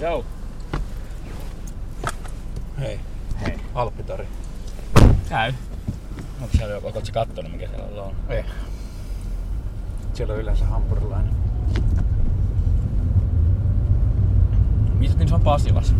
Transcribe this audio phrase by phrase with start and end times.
[0.00, 0.24] Joo.
[2.78, 3.00] Hei,
[3.40, 3.60] Hei.
[3.74, 4.28] Alppitori.
[5.28, 5.52] Käy.
[6.40, 8.14] Onko siellä joku, sä kattonut mikä siellä on?
[8.28, 8.44] Ei.
[10.14, 11.32] Siellä on yleensä hampurilainen.
[14.98, 15.94] Missä niin se on Pasilassa?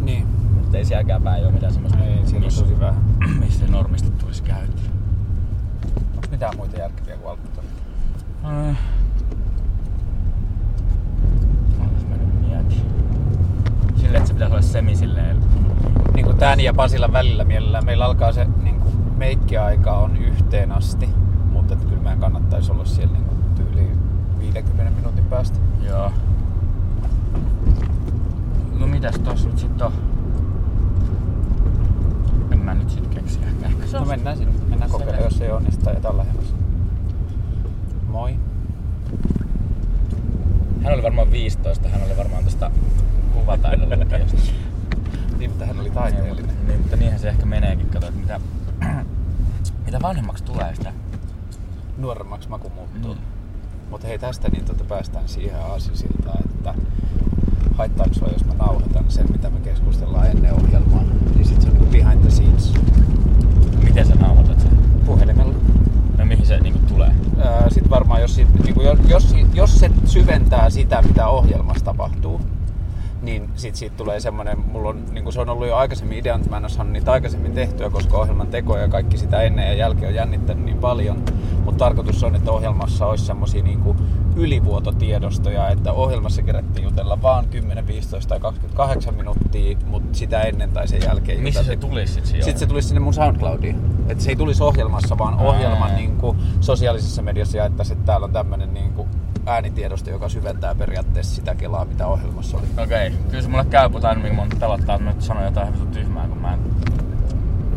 [0.00, 0.26] Niin.
[0.26, 1.98] Mutta ei sielläkään päin ole mitään semmoista.
[2.04, 3.04] Ei, siellä on tosi vähän.
[3.44, 4.90] missä normisti tulisi käytyä.
[6.14, 7.66] Onko mitään muita järkeviä kuin Alppitori?
[8.44, 8.78] Äh.
[11.80, 12.80] Onks mä nyt mietin?
[13.96, 15.36] Silleen, että se pitäisi olla semi silleen.
[16.14, 17.84] Niin kuin tän ja Pasilan välillä mielellään.
[17.84, 21.08] Meillä alkaa se niin kuin meikkiaika on yhteen asti.
[21.52, 23.98] Mutta että kyllä meidän kannattaisi olla siellä niin kuin tyyliin
[24.38, 25.58] 50 minuutin päästä.
[25.82, 26.12] Joo.
[28.78, 29.92] No mitäs tossa nyt sit on?
[32.50, 33.40] En mä nyt sit keksi.
[33.46, 34.52] Ehkä, ehkä se No mennään sinne.
[34.68, 36.54] Mennään kokeilemaan, jos ei onnistu tai jotain lähemmäs.
[38.08, 38.36] Moi.
[40.82, 42.70] Hän oli varmaan 15, hän oli varmaan tästä
[43.46, 44.52] lukiosta.
[45.38, 46.56] Niin, mutta hän oli taiteellinen.
[46.66, 47.86] Niin, mutta niinhän se ehkä meneekin.
[47.86, 48.40] Kato, että mitä,
[49.86, 50.92] mitä vanhemmaksi tulee sitä.
[51.98, 53.14] Nuoremmaksi maku muuttuu.
[53.14, 53.20] Mm.
[53.90, 56.74] Mutta hei tästä niin tota päästään siihen aasinsiltaan, että
[57.74, 61.02] haittaako sua, jos mä nauhoitan sen, mitä me keskustellaan ennen ohjelmaa.
[61.34, 62.74] Niin sit se on behind the scenes
[63.84, 64.70] Miten sä nauhoitat sen?
[65.06, 65.54] puhelimella.
[66.18, 67.10] No mihin se niinku tulee?
[67.38, 72.40] Ää, Sit varmaan, jos, sit, niinku, jos, jos se syventää sitä, mitä ohjelmassa tapahtuu,
[73.22, 76.50] niin sit siitä tulee semmonen, mulla on, niinku se on ollut jo aikaisemmin idean, että
[76.50, 79.74] mä en ole saanut niitä aikaisemmin tehtyä, koska ohjelman teko ja kaikki sitä ennen ja
[79.74, 81.22] jälkeen on jännittänyt niin paljon.
[81.64, 83.96] Mutta tarkoitus on, että ohjelmassa olisi semmosia niinku
[84.36, 90.88] ylivuototiedostoja, että ohjelmassa kerättiin jutella vaan 10, 15 tai 28 minuuttia, mutta sitä ennen tai
[90.88, 92.44] sen jälkeen Missä se tulisi sit siinä?
[92.44, 93.80] Sitten se tulisi sinne mun SoundCloudiin.
[94.08, 95.44] Että se ei tulisi ohjelmassa, vaan Aa.
[95.44, 99.08] ohjelman niin kuin, sosiaalisessa mediassa jaettaisiin, että täällä on tämmöinen niin kuin,
[99.46, 102.66] äänitiedosto, joka syventää periaatteessa sitä kelaa, mitä ohjelmassa oli.
[102.84, 106.28] Okei, kyllä se mulle käy, mutta aina minkä pelottaa, että nyt sanon jotain vitun tyhmää,
[106.28, 106.60] kun mä en...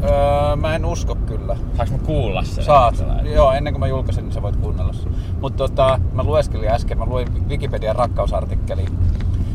[0.03, 1.57] Öö, mä en usko kyllä.
[1.77, 2.63] Saanko mä kuulla sen?
[2.63, 2.95] Saat.
[2.95, 3.33] Sellainen?
[3.33, 5.11] Joo, ennen kuin mä julkaisen, niin sä voit kuunnella sen.
[5.41, 8.85] Mutta tota, mä lueskelin äsken, mä luin Wikipedian rakkausartikkeli.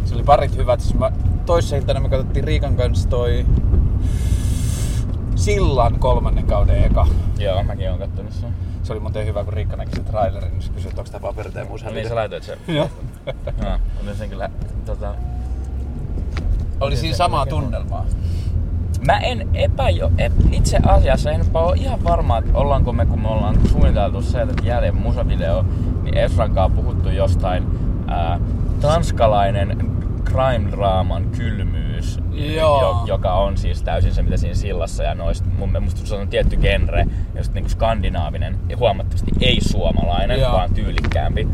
[0.05, 0.81] Se oli parit hyvät.
[0.81, 1.13] Siis mä
[1.47, 3.47] toissa iltana me katsottiin Riikan kanssa toi
[5.35, 7.07] Sillan kolmannen kauden eka.
[7.39, 8.51] Joo, mäkin oon kattonut sen.
[8.85, 11.23] Se oli muuten hyvä, kun Riikka näki sen trailerin, niin se kysyi, että onko tämä
[11.23, 11.87] paperita musa.
[11.87, 12.59] No niin sä laitoit sen.
[12.77, 12.91] Joo.
[13.63, 14.51] Joo, olin sen kyllä
[14.87, 15.15] tota...
[16.81, 18.07] Oli siinä samaa tunnelmaa.
[19.07, 23.29] Mä en epäjo, ep, itse asiassa en ole ihan varma, että ollaanko me, kun me
[23.29, 25.65] ollaan suunniteltu se, että jälleen musavideo,
[26.03, 27.67] niin Esran kanssa puhuttu jostain
[28.07, 28.41] ää,
[28.81, 29.79] tanskalainen
[30.31, 32.81] crime-draaman kylmyys, Joo.
[32.83, 36.29] Jo, joka on siis täysin se, mitä siinä sillassa ja noista, mun mielestä se on
[36.29, 40.53] tietty genre, just niinku skandinaavinen ja huomattavasti ei suomalainen, Joo.
[40.53, 41.49] vaan tyylikkäämpi.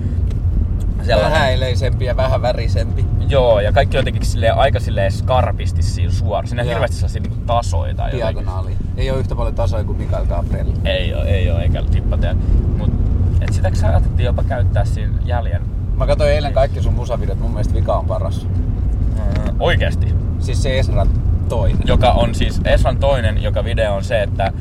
[1.09, 3.05] Vähäileisempi ja vähän värisempi.
[3.29, 6.47] Joo, ja kaikki on jotenkin silleen, aika silleen skarpisti siinä suora.
[6.47, 6.75] Siinä on Joo.
[6.75, 8.45] hirveästi sellaisia niinku tasoja tai jotenkin.
[8.45, 8.77] Diagonaali.
[8.97, 10.67] Ei ole yhtä paljon tasoja kuin Mikael Gabriel.
[10.85, 12.35] Ei oo, ei oo, eikä tippata.
[12.79, 12.91] Mut
[13.41, 15.63] et sitäkö saatettiin jopa käyttää siinä jäljen?
[16.01, 18.47] Mä katsoin eilen kaikki sun musavideot, mun mielestä vika on paras.
[18.47, 20.15] Mm, oikeesti.
[20.39, 21.07] Siis se Esra
[21.49, 21.83] toinen.
[21.85, 24.53] Joka on siis Esran toinen, joka video on se, että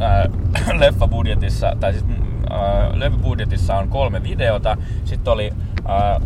[0.00, 0.28] ää,
[0.80, 2.04] leffabudjetissa, tai siis
[2.50, 4.76] ää, leffabudjetissa on kolme videota.
[5.04, 5.52] Sitten oli
[5.84, 6.20] ää,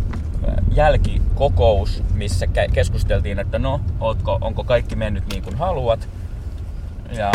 [0.74, 6.08] jälkikokous, missä keskusteltiin, että no, ootko, onko kaikki mennyt niin kuin haluat.
[7.12, 7.32] Ja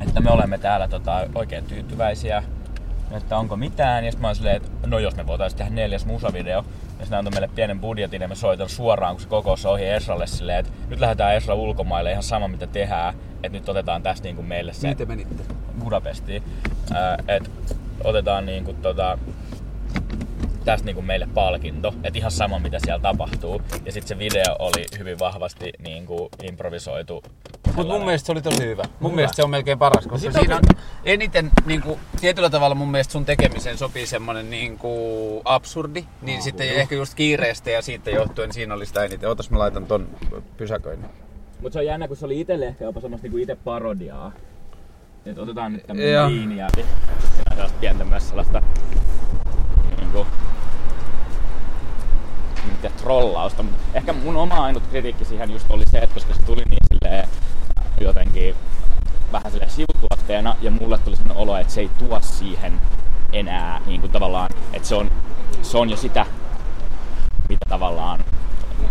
[0.00, 2.42] että me olemme täällä tota, oikein tyytyväisiä,
[3.10, 4.04] että onko mitään.
[4.04, 6.64] Ja sitten mä oon silleen, että no jos me voitaisiin tehdä neljäs musavideo.
[6.98, 10.26] Ja sitten antoi meille pienen budjetin ja me soitan suoraan, kun se kokous ohi Esralle
[10.26, 13.14] silleen, että nyt lähdetään Esra ulkomaille ihan sama mitä tehdään.
[13.42, 15.44] Että nyt otetaan tästä niin kuin meille se Mihin te menitte?
[15.84, 16.42] Budapestiin.
[17.28, 17.50] Että
[18.04, 19.18] otetaan niin kuin, tota,
[20.64, 23.62] tästä niin kuin meille palkinto, että ihan sama mitä siellä tapahtuu.
[23.84, 27.22] Ja sitten se video oli hyvin vahvasti niin kuin improvisoitu.
[27.76, 28.82] Mutta mun mielestä se oli tosi hyvä.
[29.00, 29.16] Mun Hyvä.
[29.16, 30.62] mielestä se on melkein paras, koska Sitä siinä on-
[31.04, 34.88] eniten niinku, tietyllä tavalla mun mielestä sun tekemiseen sopii semmonen niinku
[35.44, 36.04] absurdi.
[36.22, 39.28] Niin sitten ehkä just kiireestä ja siitä johtuen siinä oli sitä eniten.
[39.28, 40.08] Ootas mä laitan ton
[40.56, 41.10] pysäköinnin.
[41.60, 44.32] Mutta se on jännä, kun se oli itselle ehkä jopa semmoista niinku itse parodiaa.
[45.26, 45.86] Että otetaan nyt Joo.
[45.86, 46.88] tämmönen viini ja siinä
[47.50, 48.62] on sellaista pientä myös sellaista
[50.00, 50.26] niinku
[52.72, 53.62] mitä trollausta.
[53.62, 56.82] Mut ehkä mun oma ainut kritiikki siihen just oli se, että koska se tuli niin
[56.92, 57.28] silleen
[58.00, 58.54] jotenkin
[59.32, 62.80] vähän silleen sivutuotteena ja mulle tuli sellainen olo, että se ei tuo siihen
[63.32, 65.10] enää niin kuin tavallaan, että se on,
[65.62, 66.26] se on jo sitä,
[67.48, 68.24] mitä tavallaan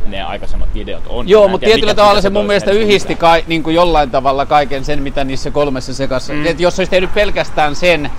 [0.05, 1.29] ne aikaisemmat videot on.
[1.29, 5.03] Joo, mutta tietyllä tavalla se mun mielestä yhdisti kai, niin kuin jollain tavalla kaiken sen,
[5.03, 6.33] mitä niissä kolmessa sekassa.
[6.33, 6.39] Mm.
[6.39, 6.45] Mm.
[6.45, 8.11] Et jos olisi tehnyt pelkästään sen,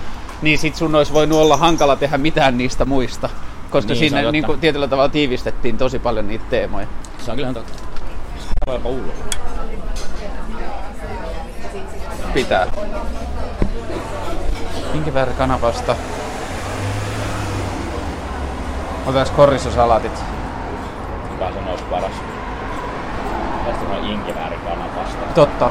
[0.42, 3.30] niin sit sun olisi voinut olla hankala tehdä mitään niistä muista.
[3.74, 6.86] Koska Niin, siinä niin kuin, tietyllä tavalla tiivistettiin tosi paljon niitä teemoja.
[7.18, 7.82] Se on kyllähän totta.
[8.66, 9.14] Vai jopa ulos.
[12.34, 12.66] Pitää.
[14.94, 15.96] Inkiväärkanavasta.
[19.06, 20.24] Otaks korrisosalatit?
[21.28, 22.12] Kuka se olisi paras?
[23.66, 25.26] Tästä on inkivääri kanapasta.
[25.34, 25.70] Totta.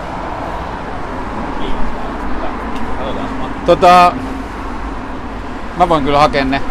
[3.65, 4.11] Tota...
[5.77, 6.61] Mä voin kyllä hakea ne.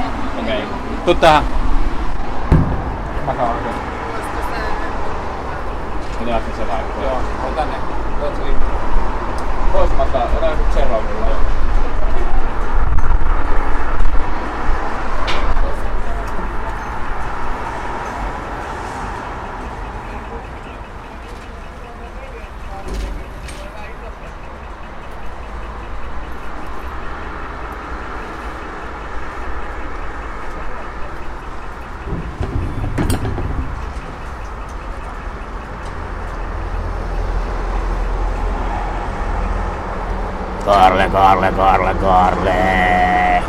[0.40, 0.56] Okei.
[0.56, 0.91] Okay.
[1.04, 1.44] Tuu tähän.
[3.26, 3.72] Mä kaan hakea.
[6.20, 7.02] Minä ajattelin se vaikka.
[7.02, 7.18] Joo,
[7.48, 7.76] ota ne.
[8.22, 8.34] Oot
[9.72, 10.24] Pois mataa.
[10.24, 11.41] Ota joku seuraavalla jo.
[41.12, 43.42] Karle, Karle, Karle.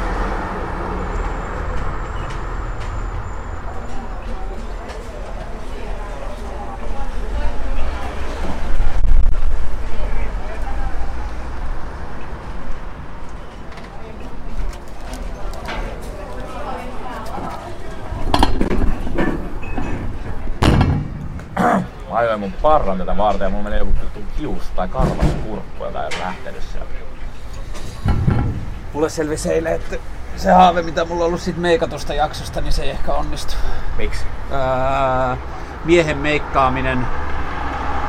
[22.09, 23.93] Mä ajoin mun parran tätä varten ja mulla menee joku
[24.39, 26.92] hius tai karvas kurkku, joka ei ole lähtenyt sieltä.
[29.03, 29.95] Mulle selvisi eilen, että
[30.35, 33.53] se haave, mitä mulla on ollut sit meikatusta jaksosta, niin se ei ehkä onnistu.
[33.97, 34.25] Miksi?
[34.51, 35.37] Ää,
[35.85, 37.07] miehen meikkaaminen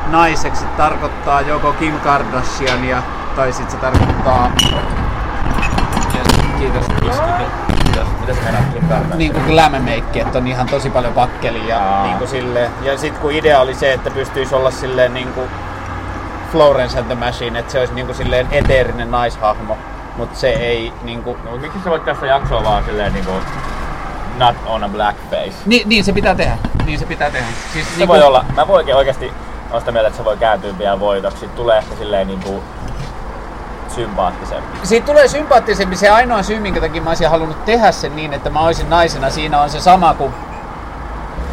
[0.06, 3.02] naiseksi tarkoittaa joko Kim Kardashiania
[3.36, 4.52] tai sit se tarkoittaa...
[6.58, 6.88] Kiitos.
[6.88, 9.16] Mitäs, mitä se?
[9.16, 11.74] Niin kuin make, että on ihan tosi paljon pakkelia.
[11.74, 15.32] Ja, niin kuin sille, ja sit kun idea oli se, että pystyisi olla silleen niin
[15.32, 15.50] kuin
[16.52, 19.78] Florence and the Machine, että se olisi niin kuin silleen eteerinen naishahmo.
[20.16, 21.36] Mutta se ei niinku...
[21.44, 23.32] No, miksi sä voit tässä jaksoa vaan silleen niinku
[24.38, 25.52] not on a blackface?
[25.66, 26.58] Niin, niin se pitää tehdä.
[26.84, 27.46] Niin se pitää tehdä.
[27.72, 29.32] Siis Se voi olla, mä voin oikeasti
[29.70, 31.38] olla sitä mieltä, että se voi kääntyä vielä voitoksi.
[31.38, 32.62] Siitä tulee ehkä silleen niinku
[33.94, 34.78] sympaattisempi.
[34.86, 35.96] Siitä tulee sympaattisempi.
[35.96, 39.30] Se ainoa syy, minkä takia mä olisin halunnut tehdä sen niin, että mä olisin naisena,
[39.30, 40.34] siinä on se sama kuin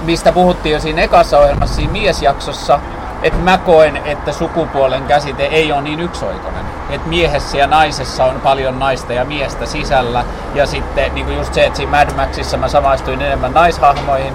[0.03, 2.79] mistä puhuttiin jo siinä ekassa ohjelmassa, siinä miesjaksossa,
[3.23, 6.65] että mä koen, että sukupuolen käsite ei ole niin yksioikoinen.
[6.91, 10.25] Että miehessä ja naisessa on paljon naista ja miestä sisällä.
[10.55, 14.33] Ja sitten niin kuin just se, että siinä Mad Maxissa mä samaistuin enemmän naishahmoihin.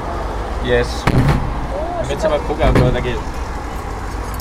[0.69, 1.05] Yes.
[2.09, 3.19] Nyt sä voit pukeutua jotenkin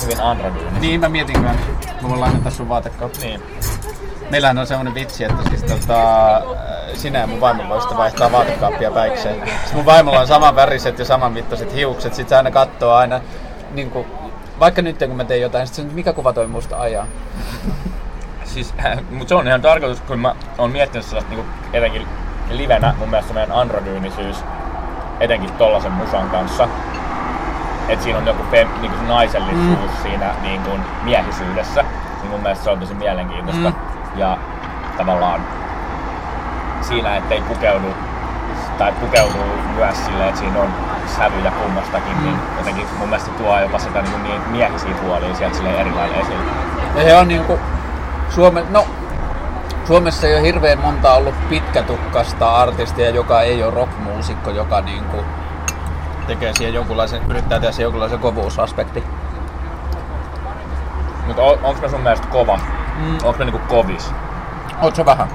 [0.02, 0.80] hyvin androgyynisesti.
[0.80, 1.54] Niin mä mietin kyllä.
[2.02, 3.20] Mä voin lainata sun vaatekautta.
[3.20, 3.42] Niin.
[4.30, 6.00] Meillähän on semmonen vitsi, että siis tota,
[6.94, 9.34] sinä ja mun vaimo voisitte vaihtaa vaatekaappia päikseen.
[9.34, 12.14] Sitten mun vaimolla on saman väriset ja saman mittaiset hiukset.
[12.14, 13.20] Sitten se aina katsoo aina,
[13.70, 14.06] niin kuin,
[14.60, 17.06] vaikka nyt kun mä teen jotain, sitten mikä kuva toi musta ajaa.
[18.56, 18.74] Siis,
[19.10, 22.06] mutta se on ihan tarkoitus, kun mä oon miettinyt sellaista niinku, etenkin
[22.50, 24.44] livenä, mun mielestä meidän androgyynisyys,
[25.20, 26.68] etenkin tollasen musan kanssa,
[27.88, 30.02] että siinä on joku fem, niinku se naisellisuus mm.
[30.02, 30.70] siinä niinku,
[31.02, 31.82] miehisyydessä,
[32.22, 33.70] niin mun mielestä se on tosi mielenkiintoista.
[33.70, 34.18] Mm.
[34.18, 34.38] Ja
[34.96, 35.40] tavallaan
[36.80, 37.94] siinä, ettei pukeudu
[38.78, 39.44] tai pukeutuu
[39.74, 40.68] myös silleen, että siinä on
[41.16, 42.24] sävyjä kummastakin, mm.
[42.24, 46.44] niin jotenkin mun mielestä tuo jopa sitä niin, niin miehisiä puolia sieltä silleen erilainen esille.
[46.96, 47.58] Ja se on niinku
[48.30, 48.86] Suome, no,
[49.86, 55.16] Suomessa ei ole hirveän monta ollut pitkätukkasta artistia, joka ei ole rockmuusikko, joka niinku
[56.26, 59.04] tekee siihen jonkunlaisen, yrittää tehdä siihen jonkunlaisen kovuusaspekti.
[61.26, 62.60] Mutta on, onko me sun mielestä kova?
[62.96, 63.14] Mm.
[63.14, 64.10] Onko me niinku kovis?
[64.82, 65.28] Oot se vähän?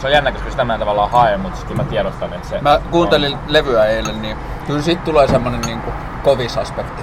[0.00, 2.60] Se on jännä, koska sitä mä en tavallaan hae, mutta sitten mä tiedostan, että se...
[2.60, 3.40] Mä kuuntelin on.
[3.46, 5.92] levyä eilen, niin kyllä siitä tulee semmonen niinku
[6.24, 7.02] kovisaspekti.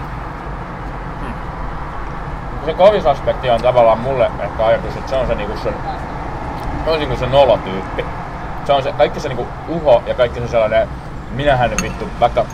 [2.67, 5.73] Se kovisaspekti on tavallaan mulle ehkä ajatus, että se on se niinku se,
[6.83, 8.05] se, on niinku se nolotyyppi.
[8.65, 10.87] Se on se, kaikki se niinku uho ja kaikki se sellainen,
[11.31, 12.45] minähän vittu, vaikka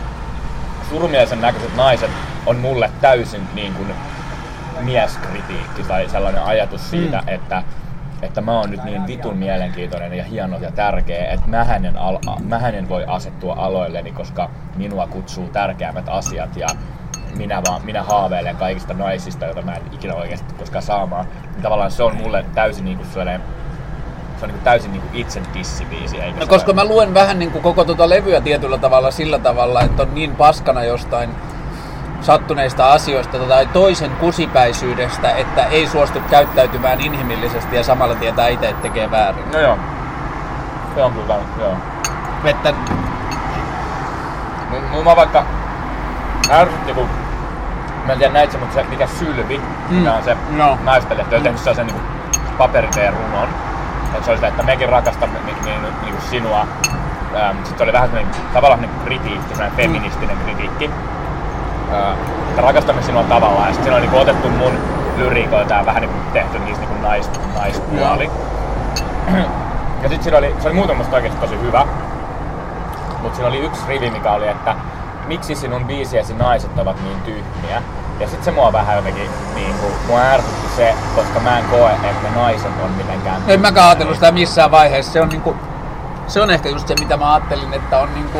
[0.90, 2.10] surmiaisen näköiset naiset
[2.46, 3.94] on mulle täysin niin kuin
[4.80, 7.28] mieskritiikki tai sellainen ajatus siitä, mm.
[7.28, 7.62] että
[8.22, 12.18] että mä oon nyt niin vitun mielenkiintoinen ja hieno ja tärkeä, että mä hänen, al-
[12.44, 16.66] mä hänen voi asettua aloilleni, koska minua kutsuu tärkeämmät asiat ja
[17.36, 21.26] minä, vaan, minä haaveilen kaikista naisista, joita mä en ikinä oikeasti koskaan saamaan.
[21.52, 23.40] Niin tavallaan se on mulle täysin niinku sellainen
[24.38, 26.20] se on niinku täysin niinku itse dissibiisi.
[26.20, 30.02] Eikä no, koska mä luen vähän niinku koko tota levyä tietyllä tavalla sillä tavalla, että
[30.02, 31.30] on niin paskana jostain
[32.20, 38.82] sattuneista asioista tai toisen kusipäisyydestä, että ei suostu käyttäytymään inhimillisesti ja samalla tietää itse, että
[38.82, 39.50] tekee väärin.
[39.52, 39.78] No joo.
[40.94, 41.76] Se on kyllä, joo.
[42.44, 42.74] Että...
[44.92, 45.44] Mulla vaikka
[46.50, 47.08] ärsytti kun,
[48.06, 49.96] mä en tiedä näit se, mutta se mikä Sylvi, mm.
[49.96, 50.78] mikä on se No.
[50.84, 52.00] naispeli, on tehnyt sellaisen niin
[52.58, 53.48] paperiteen runon.
[54.18, 56.66] Et se oli sitä, että mekin rakastamme niin, niin, niin kuin sinua.
[57.36, 60.90] Ähm, Sitten se oli vähän sellainen, tavallaan niin kritiikki, sellainen feministinen kritiikki.
[61.92, 62.14] Äh,
[62.50, 63.66] että rakastamme sinua tavallaan.
[63.68, 64.78] Ja sitten siinä oli niin otettu mun
[65.16, 68.30] lyriikoita ja vähän niin kuin tehty niistä niin kuin nais, naispuoli.
[70.02, 71.86] Ja sitten siinä oli, se oli muutamasta oikeasti tosi hyvä.
[73.22, 74.74] Mutta siinä oli yksi rivi, mikä oli, että
[75.26, 77.82] miksi sinun biisiesi naiset ovat niin tyhmiä.
[78.20, 81.90] Ja sitten se mua vähän jotenkin, niin kuin, mua ärsytti se, koska mä en koe,
[81.92, 85.12] että ne naiset on mitenkään En mäkään ajatellut sitä missään vaiheessa.
[85.12, 85.56] Se on, niinku,
[86.26, 88.38] se on ehkä just se, mitä mä ajattelin, että on niinku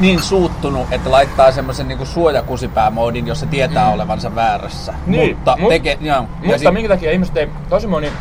[0.00, 4.94] niin suuttunut, että laittaa semmoisen niinku suojakusipäämoodin, jos se tietää olevansa väärässä.
[5.06, 6.16] Niin, mutta mut- teke, joo.
[6.16, 8.12] Ja Mutta sit- minkä takia ihmiset ei, tosi moni,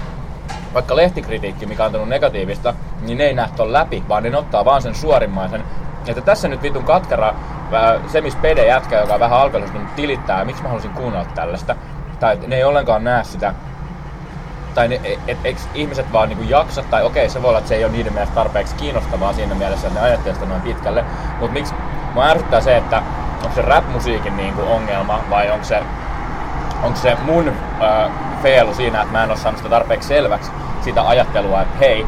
[0.74, 4.66] vaikka lehtikritiikki, mikä on antanut negatiivista, niin ne ei näe ton läpi, vaan ne ottaa
[4.66, 5.64] vaan sen suorimmaisen.
[6.08, 7.34] Että tässä nyt vitun katkara,
[7.72, 11.26] ää, se missä pede jätkä, joka on vähän alkoholistunut, tilittää, ja miksi mä halusin kuunnella
[11.36, 11.76] tällaista.
[12.20, 13.54] Tai et ne ei ollenkaan näe sitä.
[14.76, 17.70] Tai ne, et, et, eikö ihmiset vaan niinku jaksa, tai okei, se voi olla, että
[17.70, 21.06] se ei ole niiden mielestä tarpeeksi kiinnostavaa siinä mielessä, että ne ajattelee sitä noin pitkälle.
[21.40, 21.74] Mutta miksi,
[22.14, 23.02] mua ärsyttää se, että
[23.44, 25.84] onko se rap-musiikin niinku ongelma, vai onko se
[26.84, 28.12] onko se mun äh,
[28.44, 32.06] feilu siinä, että mä en ole saanut sitä tarpeeksi selväksi sitä ajattelua, että hei,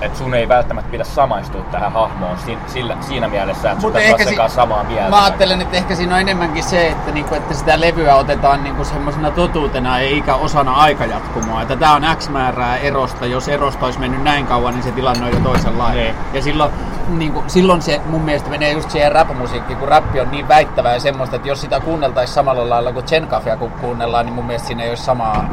[0.00, 4.12] että sun ei välttämättä pidä samaistua tähän hahmoon si- sillä, siinä mielessä, että sun pitäisi
[4.12, 5.10] olla ehkä si- samaa mieltä.
[5.10, 8.84] Mä ajattelen, että ehkä siinä on enemmänkin se, että, niinku, että sitä levyä otetaan niinku
[8.84, 11.62] semmoisena totuutena eikä osana aikajatkumoa.
[11.62, 13.26] Että tää on X määrää erosta.
[13.26, 16.04] Jos erosta olisi mennyt näin kauan, niin se tilanne on jo toisenlainen.
[16.04, 16.14] Niin.
[16.32, 16.72] Ja silloin,
[17.08, 21.00] niinku, silloin se mun mielestä menee just siihen rap-musiikkiin, kun rappi on niin väittävää ja
[21.00, 24.66] semmoista, että jos sitä kuunneltaisiin samalla lailla kuin Chen Cafea kun kuunnellaan, niin mun mielestä
[24.66, 25.48] siinä ei olisi samaa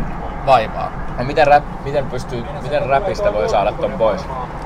[0.46, 0.92] vaivaa.
[1.18, 4.26] Ja miten, rap, miten, pystyy, miten rapista voi saada ton pois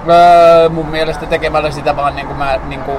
[0.09, 2.91] Öö, mun mielestä tekemällä sitä vaan niinku mä niinku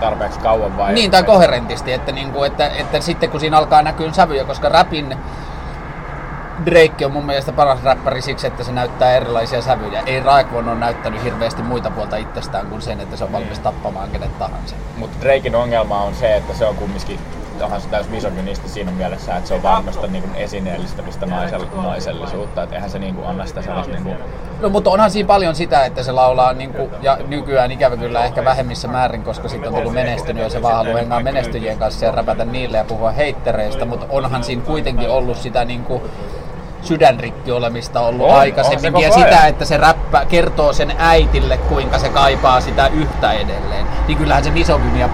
[0.00, 0.92] tarpeeksi kauan vai?
[0.92, 5.16] Niin, tai koherentisti, että, niinku, että, että sitten kun siinä alkaa näkyä sävyjä, koska rapin
[6.66, 10.02] Drake on mun mielestä paras räppäri siksi, että se näyttää erilaisia sävyjä.
[10.06, 14.10] Ei Raekwon ole näyttänyt hirveästi muita puolta itsestään kuin sen, että se on valmis tappamaan
[14.10, 14.76] kenet tahansa.
[14.96, 17.20] Mutta Drakein ongelma on se, että se on kumminkin
[17.62, 22.74] onhan se täys misogynisti siinä mielessä, että se on varmasta niin esineellistämistä naisell, naisellisuutta, että
[22.74, 24.16] eihän se niin kuin, anna sitä sellaista niin kuin,
[24.60, 28.44] No mutta onhan siinä paljon sitä, että se laulaa niinku, ja nykyään ikävä kyllä ehkä
[28.44, 32.12] vähemmissä määrin, koska sitten on tullut menestynyt ja se vaan haluaa hengaa menestyjien kanssa ja
[32.12, 36.02] räpätä niille ja puhua heittereistä, mutta onhan siinä kuitenkin ollut sitä niinku
[36.82, 39.28] sydänrikki olemista ollut On, on se aikaisemmin koko ja ajan.
[39.28, 43.86] sitä, että se räppä kertoo sen äitille, kuinka se kaipaa sitä yhtä edelleen.
[44.08, 45.08] Niin kyllähän se misogynia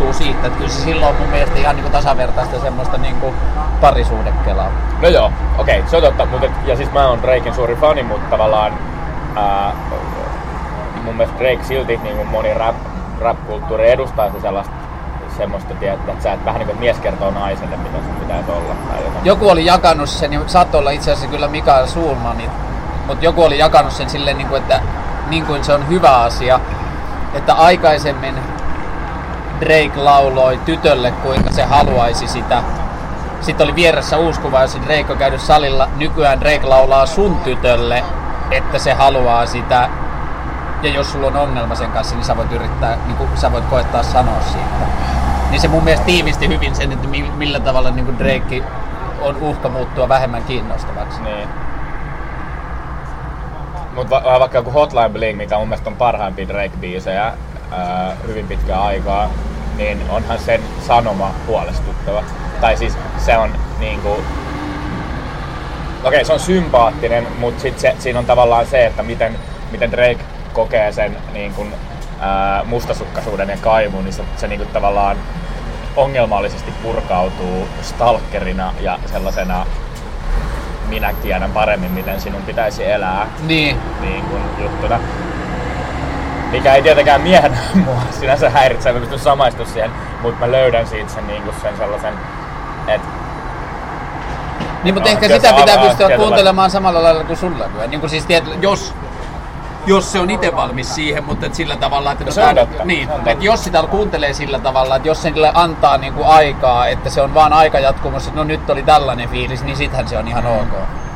[0.00, 3.34] puuttuu siitä, että kyllä se silloin mun mielestä ihan niinku tasavertaista semmoista niinku
[3.80, 4.70] parisuudekelaa.
[5.02, 8.30] No joo, okei, se on totta, mutta ja siis mä oon Drakein suuri fani, mutta
[8.30, 8.72] tavallaan
[9.36, 9.72] ää,
[11.04, 12.76] mun mielestä Drake silti niin kuin moni rap,
[13.20, 14.72] rap-kulttuuri edustaa sitä sellaista
[15.36, 18.74] semmoista, tiedät, että sä et vähän niin kuin mies kertoo naiselle, mitä sun pitäisi olla.
[18.88, 19.24] Tai jotain.
[19.24, 22.50] Joku oli jakanut sen, ja saattoi olla itse asiassa kyllä Mikael Suulmanit,
[23.06, 24.80] mutta joku oli jakanut sen silleen, niin kuin, että
[25.28, 26.60] niin kuin se on hyvä asia,
[27.34, 28.34] että aikaisemmin
[29.60, 32.62] Drake lauloi tytölle, kuinka se haluaisi sitä.
[33.40, 35.88] Sitten oli vieressä uusi kuva, jossa Drake on käynyt salilla.
[35.96, 38.04] Nykyään Drake laulaa sun tytölle,
[38.50, 39.88] että se haluaa sitä.
[40.82, 43.64] Ja jos sulla on ongelma sen kanssa, niin sä voit yrittää, niin kuin, sä voit
[43.64, 44.86] koettaa sanoa siitä.
[45.50, 48.62] Niin se mun mielestä tiivisti hyvin sen, että mi- millä tavalla niin kuin Drake
[49.20, 51.22] on uhka muuttua vähemmän kiinnostavaksi.
[51.22, 51.48] Niin.
[53.94, 57.32] Mut va- vaikka joku Hotline Bling, mikä mun mielestä on parhaimpia Drake-biisejä
[57.72, 59.28] ää, hyvin pitkään aikaa,
[59.80, 62.24] niin onhan sen sanoma huolestuttava.
[62.60, 64.24] Tai siis se on niinku...
[66.04, 69.38] Okei, se on sympaattinen, mutta sit se, siinä on tavallaan se, että miten,
[69.70, 71.72] miten Drake kokee sen niin kun,
[72.20, 75.16] ää, mustasukkaisuuden ja kaivun, niin se, se niin kun, tavallaan
[75.96, 79.66] ongelmallisesti purkautuu stalkerina ja sellaisena
[80.88, 85.00] minä tiedän paremmin, miten sinun pitäisi elää Niin, niin kuin juttuna.
[86.50, 89.90] Mikä ei tietenkään miehenä mua sinänsä häiritse, mä pystyn samaistumaan siihen,
[90.22, 92.14] mutta mä löydän siitä sen, niin sen sellaisen,
[92.88, 93.08] että
[94.84, 97.86] niin mutta No, ehkä sitä pitää pystyä tietynlaista- kuuntelemaan samalla lailla kuin sun levyä.
[97.86, 98.94] Niin kuin siis tiet, jos,
[99.86, 102.24] jos se on itse valmis siihen, mutta et sillä tavalla, että...
[102.24, 103.30] No se on totta, Niin, se on totta.
[103.30, 107.22] että jos sitä kuuntelee sillä tavalla, että jos sille antaa niin kuin aikaa, että se
[107.22, 110.46] on vaan aika jatkumassa, että no nyt oli tällainen fiilis, niin sittenhän se on ihan
[110.46, 110.68] ok.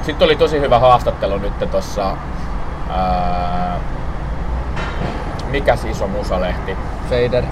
[0.03, 2.17] Sitten oli tosi hyvä haastattelu nyt tuossa,
[2.91, 3.77] ää,
[5.55, 6.77] mikä se iso musalehti?
[7.11, 7.45] Fader.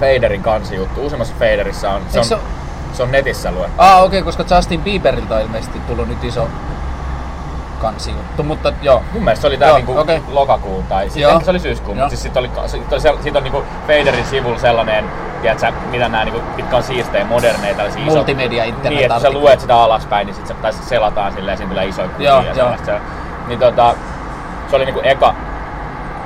[0.00, 1.00] Faderin kansijuttu.
[1.00, 2.40] Uusimmassa Faderissa on, se Eikö se on,
[2.92, 3.74] se on netissä luettu.
[3.78, 6.48] Ah, okei, okay, koska Justin Bieberiltä on ilmeisesti tullut nyt iso...
[7.80, 9.02] kansi juttu, mutta joo.
[9.12, 10.22] Mun mielestä se oli tää Joo, niinku okei.
[10.28, 13.64] lokakuun tai sitten se oli syyskuun, mutta siis sit oli, sit oli, sit on niinku
[13.86, 15.04] Faderin sivulla sellainen,
[15.42, 19.30] tiedätkö, mitä nää niinku, mitkä on siistejä, moderneja, tällaisia iso- Multimedia internet Niin, että sä
[19.30, 22.42] luet sitä alaspäin, niin sit se, tai sit selataan silleen, siinä tulee isoja kuvia Joo,
[22.54, 22.74] joo.
[22.84, 23.00] Se-
[23.46, 23.94] Niin tota,
[24.70, 25.34] se oli niinku eka,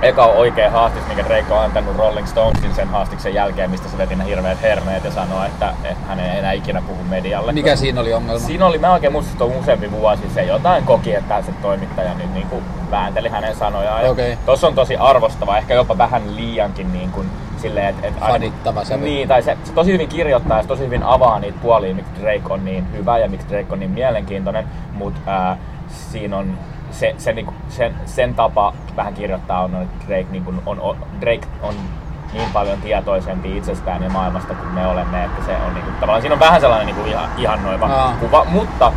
[0.02, 4.16] eka oikea haastis, minkä Drake on antanut Rolling Stonesin sen haastiksen jälkeen, mistä se veti
[4.16, 7.52] ne hirveät herneet ja sanoi, että, että hän ei enää ikinä puhu medialle.
[7.52, 8.38] Mikä siinä oli ongelma?
[8.38, 12.14] Siinä oli, mä oikein muistan, että on useampi vuosi se jotain koki, että se toimittaja
[12.14, 14.04] nyt niin kuin väänteli hänen sanojaan.
[14.04, 14.38] Ja Okei.
[14.46, 18.06] Tossa on tosi arvostava, ehkä jopa vähän liiankin niin kuin, silleen, että...
[18.06, 19.04] että aina- Fanittava sävy.
[19.04, 22.12] Niin, tai se, se, tosi hyvin kirjoittaa ja se tosi hyvin avaa niitä puolia, miksi
[22.20, 25.56] Drake on niin hyvä ja miksi Drake on niin mielenkiintoinen, mutta
[25.88, 26.58] siinä on
[26.90, 31.46] se, se, niinku, sen, sen tapa vähän kirjoittaa on, että Drake, niinku, on, on, Drake
[31.62, 31.74] on
[32.32, 36.34] niin paljon tietoisempi itsestään ja maailmasta kuin me olemme, että se on niinku, tavallaan siinä
[36.34, 38.14] on vähän sellainen niinku ihan, ihannoiva Aa.
[38.20, 38.92] kuva, mutta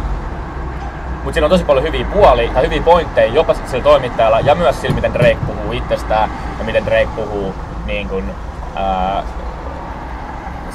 [1.23, 4.81] mutta siinä on tosi paljon hyviä puolia tai hyviä pointteja jopa sillä toimittajalla ja myös
[4.81, 8.23] sillä, miten Drake puhuu itsestään ja miten Drake puhuu niin kun,
[8.75, 9.23] ää,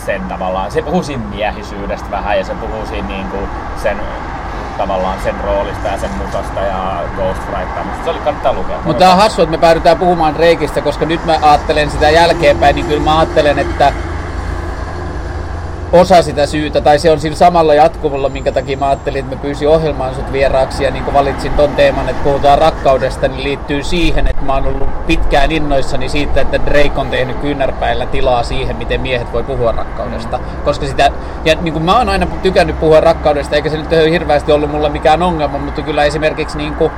[0.06, 3.48] sen tavallaan, se puhuu siinä miehisyydestä vähän ja se puhuu siinä niin kuin
[3.82, 3.96] sen
[4.78, 8.04] tavallaan sen roolista ja sen musasta ja ghostwriteamista.
[8.04, 8.76] Se oli kannattaa lukea.
[8.84, 12.76] Mutta tää on hassu, että me päädytään puhumaan Drakeista, koska nyt mä ajattelen sitä jälkeenpäin,
[12.76, 13.92] niin kyllä mä ajattelen, että
[15.92, 19.42] osa sitä syytä, tai se on sillä samalla jatkuvalla, minkä takia mä ajattelin, että mä
[19.42, 23.82] pyysin ohjelmaan sut vieraaksi ja niin kun valitsin ton teeman, että puhutaan rakkaudesta, niin liittyy
[23.82, 28.76] siihen, että mä oon ollut pitkään innoissani siitä, että Drake on tehnyt kyynärpäillä tilaa siihen,
[28.76, 30.40] miten miehet voi puhua rakkaudesta.
[30.64, 31.10] Koska sitä,
[31.44, 34.70] ja niin kuin mä oon aina tykännyt puhua rakkaudesta, eikä se nyt ole hirveästi ollut
[34.70, 36.92] mulla mikään ongelma, mutta kyllä esimerkiksi niin kuin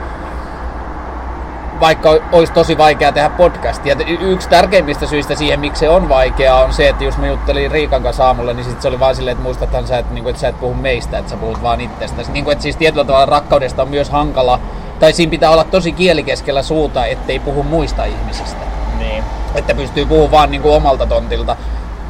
[1.81, 3.97] vaikka olisi tosi vaikea tehdä podcastia.
[4.21, 8.03] Yksi tärkeimmistä syistä siihen, miksi se on vaikeaa, on se, että jos mä juttelin Riikan
[8.03, 10.49] kanssa aamulla, niin sit se oli vaan silleen, että muistathan sä, että, niinku, että sä
[10.49, 12.33] et puhu meistä, että sä puhut vaan itsestäsi.
[12.33, 14.61] Niin kuin, että siis tietyllä tavalla rakkaudesta on myös hankala,
[15.01, 18.65] tai siinä pitää olla tosi kielikeskellä suuta, ettei puhu muista ihmisistä.
[18.99, 19.25] Niin.
[19.55, 21.57] Että pystyy puhumaan vaan niin kuin omalta tontilta.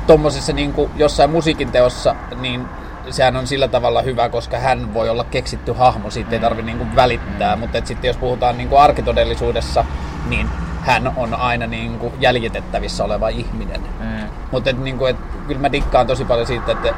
[0.07, 2.67] Tuommoisessa niin kuin jossain musiikin teossa, niin
[3.11, 6.79] sehän on sillä tavalla hyvä, koska hän voi olla keksitty hahmo, siitä ei tarvitse niin
[6.79, 7.57] kuin välittää.
[7.57, 9.85] Mutta sitten jos puhutaan niin kuin arkitodellisuudessa,
[10.29, 10.49] niin
[10.81, 13.81] hän on aina niin kuin jäljitettävissä oleva ihminen.
[13.81, 14.29] Mm.
[14.51, 16.95] Mutta niin kuin, et, kyllä mä dikkaan tosi paljon siitä, että...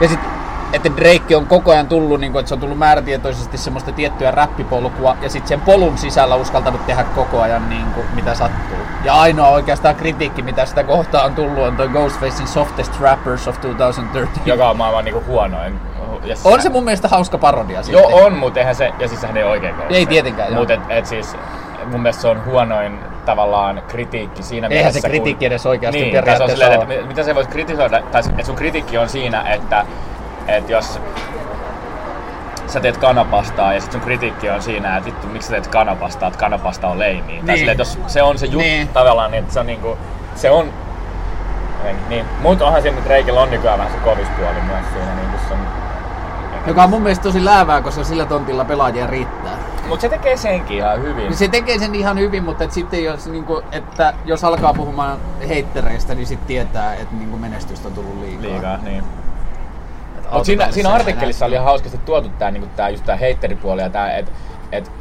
[0.00, 0.20] Ja sit,
[0.72, 4.30] että Drake on koko ajan tullut, niin kuin, että se on tullut määrätietoisesti semmoista tiettyä
[4.30, 8.78] räppipolkua, ja sitten sen polun sisällä uskaltanut tehdä koko ajan niin kuin, mitä sattuu.
[9.04, 13.54] Ja ainoa oikeastaan kritiikki, mitä sitä kohtaa on tullut, on toi Ghostfacein Softest Rappers of
[13.54, 14.40] 2013.
[14.44, 15.80] Joka on maailman niinku huonoin.
[16.24, 18.02] Ja siis On se mun mielestä hauska parodia silti.
[18.02, 20.08] Joo, on, mutta eihän se, ja siis sehän ei oikein ole Ei se.
[20.08, 20.54] tietenkään.
[20.54, 21.36] Mutta et, et siis
[21.86, 26.12] mun mielestä se on huonoin tavallaan kritiikki siinä Eihän mielessä, se kritiikki edes oikeasti niin,
[26.12, 26.94] se on periaatteessa silleen, ole.
[26.94, 29.86] että mitä sä voit kritisoida, tai sun kritiikki on siinä, että,
[30.48, 31.00] että jos
[32.66, 36.28] sä teet kanapastaa ja sit sun kritiikki on siinä, että vittu, miksi sä teet kanapastaa,
[36.28, 37.36] että kanapasta on leimiä.
[37.36, 37.58] Tai Niin.
[37.58, 38.88] silleen, että jos se on se juttu Niin.
[38.88, 39.98] tavallaan, niin että se on niinku,
[40.34, 40.72] se on
[42.08, 45.40] niin, mutta onhan siinä nyt Reikillä on nykyään vähän se kovispuoli myös siinä, niin kuin
[45.48, 45.60] se on
[46.66, 49.56] Joka on mun mielestä tosi läävää, koska sillä tontilla pelaajia riittää.
[49.88, 51.16] Mutta se tekee senkin ihan hyvin.
[51.16, 55.18] Niin se tekee sen ihan hyvin, mutta et sitten jos, niinku, että jos alkaa puhumaan
[55.48, 58.42] heittereistä, niin sitten tietää, että niinku menestystä on tullut liikaa.
[58.50, 59.04] Liikaa, niin.
[60.32, 63.90] Mutta siinä, siinä artikkelissa oli ihan hauskasti tuotu tää, niinku, tää, just tää heitteripuoli ja
[63.90, 64.32] tää, että
[64.72, 64.92] et,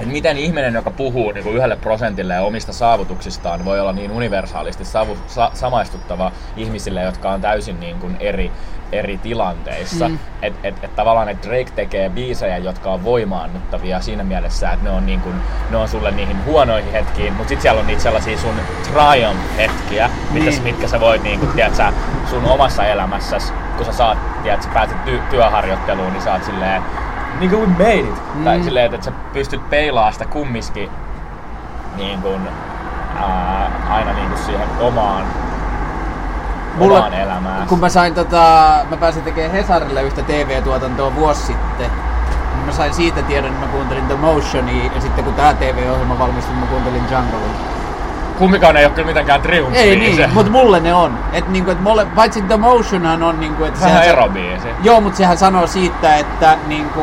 [0.00, 5.18] et miten ihminen, joka puhuu niinku yhdelle prosentille omista saavutuksistaan, voi olla niin universaalisti savu,
[5.26, 8.50] sa, samaistuttava ihmisille, jotka on täysin niin kuin eri,
[8.92, 10.08] eri tilanteissa.
[10.08, 10.18] Mm.
[10.42, 14.90] Että et, et tavallaan et Drake tekee biisejä, jotka on voimaannuttavia siinä mielessä, että ne
[14.90, 15.34] on, niin kuin,
[15.70, 18.54] ne on sulle niihin huonoihin hetkiin, mutta sitten siellä on niitä sellaisia sun
[18.92, 20.44] triumph-hetkiä, Niin.
[20.46, 20.62] niin.
[20.62, 21.92] mitkä sä voit niin kuin, tiedät, sä,
[22.30, 26.82] sun omassa elämässäsi, kun sä saat, tiedät, sä pääset ty- työharjoitteluun, niin sä oot silleen,
[27.40, 28.22] niin kuin we made it.
[28.34, 28.44] Mm.
[28.44, 30.90] Tai silleen, että, että sä pystyt peilaamaan sitä kumminkin
[31.96, 32.40] niin kuin,
[33.20, 35.24] ää, aina niin kuin siihen omaan,
[36.78, 37.66] Mulla- omaan elämään.
[37.68, 41.90] Kun mä sain tota, mä pääsin tekemään Hesarille yhtä TV-tuotantoa vuosi sitten,
[42.56, 46.18] niin mä sain siitä tiedon, että mä kuuntelin The Motionia, ja sitten kun tää TV-ohjelma
[46.18, 47.74] valmistui, mä kuuntelin Junglein.
[48.38, 49.78] Kummikaan ei ole kyllä mitenkään triumfi.
[49.78, 51.18] Ei niin, mutta mulle ne on.
[51.32, 54.68] Et niinku, et mulle, paitsi The Motionhan on niinku, että Vähän sehän- erobiisi.
[54.82, 57.02] Joo, mutta sehän sanoo siitä, että niinku,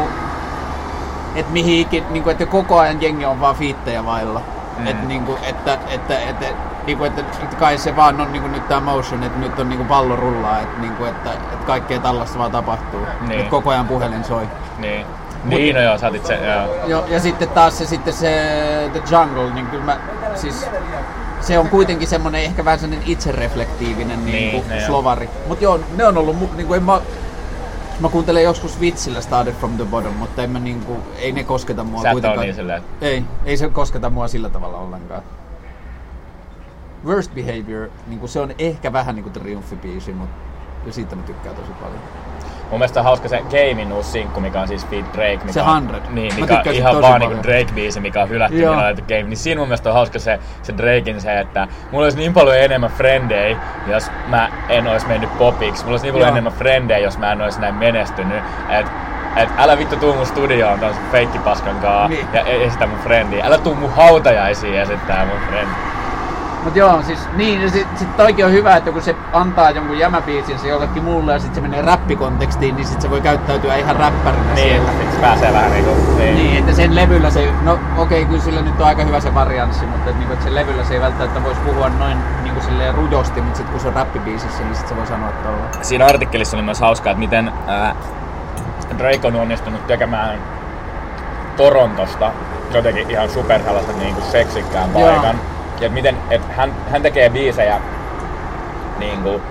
[1.36, 4.42] et mihin ikin, niinku, että koko ajan jengi on vaan fiittejä vailla.
[4.78, 4.88] Mm.
[4.88, 6.46] Et, niinku, että, että, että,
[6.86, 9.86] niinku, että, että kai se vaan on niinku, nyt tämä motion, että nyt on niinku,
[9.86, 13.08] pallo rullaa, että, niinku, että, että kaikkea tällaista vaan tapahtuu.
[13.28, 13.40] Niin.
[13.42, 14.48] Et koko ajan puhelin soi.
[14.78, 15.06] Niin.
[15.44, 16.86] Niin, no joo, sä otit se, joo.
[16.86, 18.30] Jo, ja sitten taas se, sitten se
[18.92, 19.98] The Jungle, niin kyllä mä,
[20.36, 20.66] siis
[21.42, 24.86] se on kuitenkin semmonen ehkä vähän semmonen itsereflektiivinen niin, Niin, niin on.
[24.86, 25.30] slovari.
[25.48, 27.02] Mut joo, ne on ollut, niin kuin en mä,
[28.02, 31.84] Mä kuuntelen joskus vitsillä Started from the Bottom, mutta en mä niinku, ei ne kosketa
[31.84, 32.46] mua Sä kuitenkaan.
[32.46, 35.24] niin silleen, Ei, ei se kosketa mua sillä tavalla ollenkaan.
[37.06, 40.36] Worst Behavior, niin se on ehkä vähän niinku triumfibiisi, mutta
[40.90, 42.00] siitä mä tykkään tosi paljon.
[42.72, 45.38] Mun mielestä on hauska se Gamein uusi sinkku, mikä on siis Feed Drake.
[45.38, 45.98] Mikä Se on, 100.
[46.10, 48.76] Niin, Mä mikä on ihan vaan niinku Drake-biisi, mikä on hylätty Joo.
[48.76, 49.24] laitettu Game.
[49.24, 52.58] Niin siinä mun mielestä on hauska se, se Drakein se, että mulla olisi niin paljon
[52.58, 53.58] enemmän frendejä,
[53.88, 55.84] jos mä en olisi mennyt popiksi.
[55.84, 56.34] Mulla olisi niin paljon Joo.
[56.34, 58.44] enemmän frendejä, jos mä en olisi näin menestynyt.
[58.70, 58.86] Et,
[59.36, 62.28] et älä vittu tuu mun studioon ton feikkipaskan kaa Niin.
[62.34, 63.46] ja e- esitä mun frendiä.
[63.46, 65.72] Älä tuu mun hautajaisiin esittää mun frendi.
[66.64, 69.98] Mut joo, siis niin, ja sit, sit toikin on hyvä, että kun se antaa jonkun
[70.00, 73.96] jämäbiisin se jollekin muulle ja sit se menee räppikontekstiin, niin sit se voi käyttäytyä ihan
[73.96, 74.92] räppärinä Niin, siellä.
[75.02, 75.92] sit se pääsee vähän niinku...
[76.18, 76.36] Niin.
[76.36, 79.86] Niin, että sen levyllä se, no okei, kyllä sillä nyt on aika hyvä se varianssi,
[79.86, 83.42] mutta että, niinku, että sen levyllä se ei välttämättä voisi puhua noin niinku silleen rujosti,
[83.42, 85.64] mutta sitten kun se on räppibiisissä, niin sit se voi sanoa tuolla.
[85.82, 87.96] siinä artikkelissa oli myös hauskaa, että miten ää,
[88.98, 90.40] Drake on onnistunut tekemään
[91.58, 92.32] Torontosta
[92.74, 95.24] jotenkin ihan super sellaisen niin kuin seksikkään Joo.
[95.82, 97.82] Ja että miten, että hän, hän tekee biisejä,
[99.00, 99.42] niin kuin,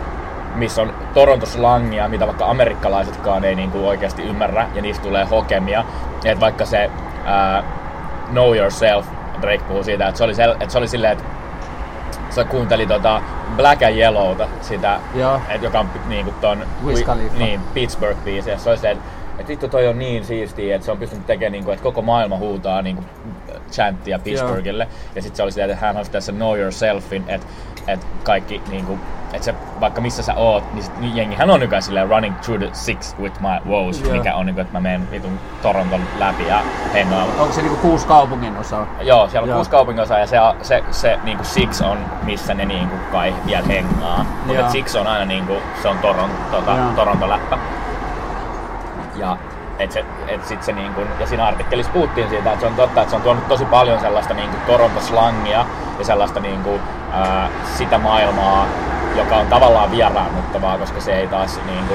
[0.54, 5.84] missä on Toronto-slangia, mitä vaikka amerikkalaisetkaan ei niin kuin oikeasti ymmärrä, ja niistä tulee hokemia.
[6.24, 6.90] Että vaikka se
[7.24, 7.62] ää,
[8.28, 9.06] Know Yourself,
[9.42, 11.24] Drake puhuu siitä, että se oli, sel, että se oli silleen, että
[12.30, 13.22] se kuunteli tota
[13.56, 15.00] Black and Yellowta, sitä,
[15.48, 17.38] et, joka on niinku ton Wiz Khalifa.
[17.38, 18.50] niin, Pittsburgh-biisi.
[18.50, 19.04] Ja se oli se, että
[19.40, 22.36] et vittu toi on niin siistiä, että se on pystynyt tekemään, niinku, että koko maailma
[22.36, 23.04] huutaa niinku,
[23.70, 24.88] chanttia Pittsburghille.
[25.14, 27.46] Ja sitten se oli silleen, että hän olisi tässä Know Yourselfin, että
[27.86, 28.98] et kaikki niinku,
[29.32, 32.64] että se, vaikka missä sä oot, niin, sit, niin jengihän on nykyään silleen running through
[32.64, 34.12] the six with my woes, Joo.
[34.12, 36.60] mikä on niinku, että mä menen vitun Toronton läpi ja
[36.94, 38.86] hengaan Onko se niinku kuusi kaupungin osaa?
[39.00, 39.56] Joo, siellä on Joo.
[39.56, 44.24] kuusi kaupunginosaa ja se, se, se niinku Six on, missä ne niinku kai vielä hengaa.
[44.46, 44.70] Mutta Joo.
[44.70, 46.92] Six on aina niinku, se on Toron, tota, Joo.
[46.96, 47.58] Toronto-läppä.
[49.20, 49.36] Ja
[49.78, 53.00] et se, et sit se niinku, ja siinä artikkelissa puhuttiin siitä, että se on totta,
[53.00, 55.66] että se on tuonut tosi paljon sellaista niinku Toronto-slangia
[55.98, 56.80] ja sellaista niinku,
[57.12, 58.66] ää, sitä maailmaa,
[59.16, 61.94] joka on tavallaan vieraannuttavaa, koska se ei taas niinku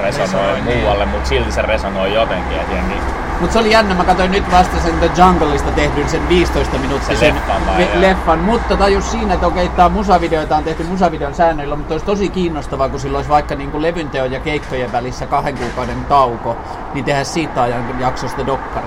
[0.00, 0.78] resonoi Resonoi, niin.
[0.78, 2.94] muualle, mutta silti se resonoi jotenkin, että jengi
[3.40, 7.16] Mut se oli jännä, mä katsoin nyt vasta sen The Jungleista tehdyn sen 15 minuuttisen
[7.16, 11.94] Sen leffan leffan, mutta tajus siinä, että okei, tää musavideoita on tehty musavideon säännöillä, mutta
[11.94, 16.56] olisi tosi kiinnostavaa, kun sillä olisi vaikka niinku levynteon ja keikkojen välissä kahden kuukauden tauko,
[16.94, 18.86] niin tehdä siitä ajan jaksosta dokkari.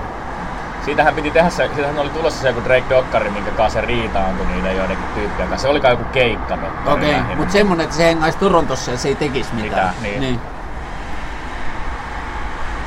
[0.84, 4.46] Siitähän piti tehdä se, siitähän oli tulossa se joku Drake Dokkari, minkä kanssa se riitaantui
[4.46, 5.62] niiden joidenkin tyyppien kanssa.
[5.62, 6.58] Se oli kai joku keikka.
[6.86, 7.36] Okei, lähinnä.
[7.36, 9.70] mutta semmonen, että se hengaisi Torontossa ja se ei tekisi mitään.
[9.70, 10.20] Mitään, niin.
[10.20, 10.40] niin.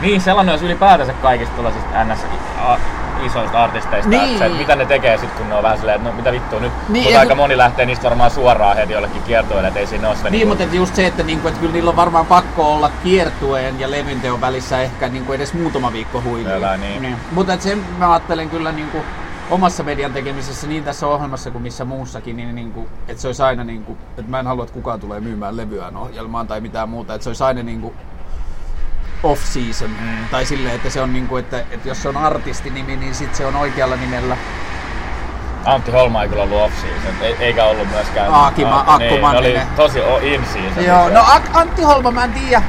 [0.03, 2.19] Niin, sellainen olisi ylipäätänsä kaikista tuollaisista NS
[3.25, 4.23] isoista artisteista, Niin.
[4.23, 6.31] että se, että mitä ne tekee sitten, kun ne on vähän silleen, että no mitä
[6.31, 6.71] vittua nyt.
[6.89, 10.15] Niin, mutta aika moni lähtee niistä varmaan suoraan heti jollekin kiertueelle, että ei siinä ole
[10.15, 12.91] sitä Niin, mutta että just se, että, niinku, että kyllä niillä on varmaan pakko olla
[13.03, 16.55] kiertueen ja levynteon välissä ehkä niinku edes muutama viikko huilia.
[16.55, 17.15] Hyvä, niin.
[17.31, 18.97] Mutta että sen mä ajattelen kyllä niinku,
[19.51, 23.63] omassa median tekemisessä niin tässä ohjelmassa kuin missä muussakin, niin niinku, että se olisi aina,
[23.63, 27.23] niinku, että mä en halua, että kukaan tulee myymään levyään ohjelmaan tai mitään muuta, että
[27.23, 27.93] se olisi aina niinku
[29.23, 29.89] off-season.
[30.01, 30.25] Mm.
[30.31, 33.45] Tai silleen, että se on niinku, että, että jos se on artistinimi, niin sit se
[33.45, 34.38] on oikealla nimellä.
[35.65, 38.31] Antti Holma ei kyllä ollut off-season, ei- eikä ollut myöskään...
[38.31, 40.86] Aakima- Akku niin, ne oli tosi in-season.
[40.86, 42.62] Joo, no Ak- Antti Holma, mä en tiedä.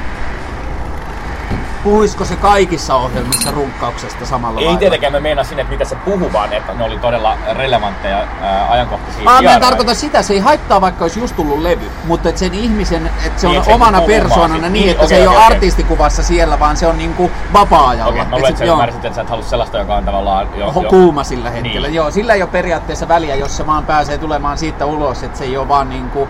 [1.85, 4.79] Puhuisiko se kaikissa ohjelmissa runkkauksesta samalla Ei lailla?
[4.79, 8.71] tietenkään mä meinaa sinne, että mitä se puhuu, vaan että ne oli todella relevantteja ää,
[8.71, 12.29] ajankohtaisia Ah, mä en tarkoita sitä, se ei haittaa vaikka olisi just tullut levy, mutta
[12.29, 15.15] että sen ihmisen, että se Niin, on että se omana persoonana niin, Niin, että se
[15.15, 15.55] okei, ei okei, ole okei.
[15.55, 18.11] artistikuvassa siellä, vaan se on niinku vapaa-ajalla.
[18.11, 20.47] Okei, mä Et luulen, että sä ymmärsit, että sä et halua sellaista, joka on tavallaan
[20.55, 20.65] jo...
[20.81, 21.87] Jo kuuma sillä hetkellä.
[21.87, 21.95] Niin.
[21.95, 25.43] Joo, sillä ei ole periaatteessa väliä, jos se vaan pääsee tulemaan siitä ulos, että se
[25.43, 26.27] ei ole vaan niinku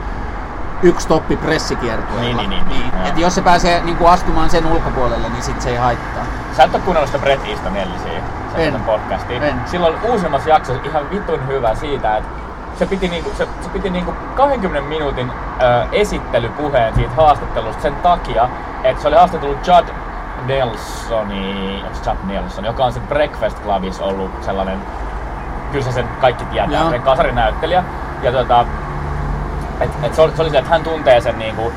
[0.83, 2.21] yksi stoppi pressikiertueella.
[2.21, 3.07] Niin, niin, niin, niin, joo.
[3.07, 6.23] Et jos se pääsee niinku astumaan sen ulkopuolelle, niin sit se ei haittaa.
[6.57, 8.21] Sä et oo kuunnellut sitä Brett Easton Ellisiä,
[8.55, 8.75] En.
[9.43, 9.61] En.
[9.65, 12.29] Silloin uusimmassa jaksossa ihan vitun hyvä siitä, että
[12.79, 18.49] se piti, niinku, se, se piti niinku 20 minuutin ö, esittelypuheen siitä haastattelusta sen takia,
[18.83, 19.89] että se oli haastatellut Judd
[20.45, 24.79] Nelsoni, Judd Nelson, joka on se Breakfast Clubissa ollut sellainen,
[25.71, 27.83] kyllä se sen kaikki tietää, kasarinäyttelijä.
[28.23, 28.65] Ja tota,
[29.81, 31.71] et, et se, oli, se oli se, että hän tuntee sen niinku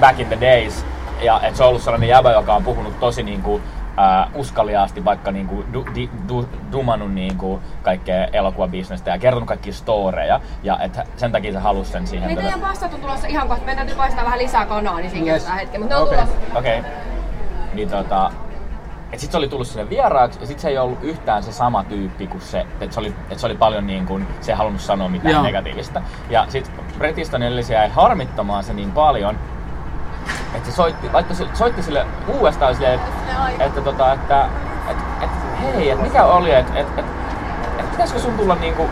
[0.00, 0.84] back in the days.
[1.20, 3.60] Ja et se on ollut sellainen jäbä, joka on puhunut tosi niinku,
[3.98, 10.40] äh, uskaliaasti vaikka niinku du, di, du, dumannut niinku kaikkea elokuvabisnestä ja kertonut kaikkia storeja.
[10.62, 12.28] Ja et sen takia se halusi sen siihen.
[12.28, 13.64] Hei, tota- teidän pastat on tulossa ihan kohta.
[13.64, 15.48] Meidän täytyy paistaa vähän lisää kanaa, niin siinä Yes.
[15.56, 15.80] hetken.
[15.80, 16.18] Mutta ne on Okei.
[16.18, 16.58] tulossa.
[16.58, 16.78] Okei.
[16.78, 16.90] Okay.
[17.74, 18.30] Niin tota...
[19.16, 21.84] Et sit se oli tullut sinne vieraaksi ja sit se ei ollut yhtään se sama
[21.84, 24.80] tyyppi kuin se, että se oli, et se oli paljon niin kuin, se ei halunnut
[24.82, 25.42] sanoa mitään Joo.
[25.42, 26.02] negatiivista.
[26.30, 29.38] Ja sit Bret Easton Ellis jäi harmittamaan se niin paljon,
[30.54, 34.46] että se soitti, laittoi, sille- soitti sille uudestaan silleen, että, että, tota, että,
[34.90, 37.12] että, että hei, että mikä oli, että, että, että,
[37.78, 38.82] että pitäisikö sun tulla niinku,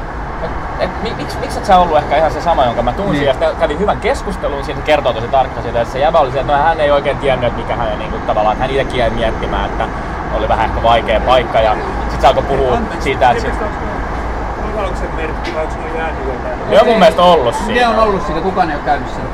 [0.42, 3.12] että, että mi- miksi, miksi et sä ollut ehkä ihan se sama, jonka mä tunsin,
[3.12, 3.26] Niin.
[3.26, 6.32] ja sitten kävin hyvän keskustelun, siinä se kertoo tosi tarkkaan siitä, että se jäbä oli
[6.32, 8.98] se, että no, hän ei oikein tiennyt, että mikä hänen niinku, tavallaan, että hän itsekin
[9.00, 9.84] jäi miettimään, että
[10.38, 13.54] oli vähän ehkä vaikea paikka, ja sitten se alkoi puhua siitä, että sit,
[14.78, 16.70] Onko se merkki vai onko se jäänyt jotain?
[16.70, 17.80] ne on mun mielestä ollut siinä.
[17.80, 19.30] Ne on ollut siinä, kukaan ei ole käynyt siellä.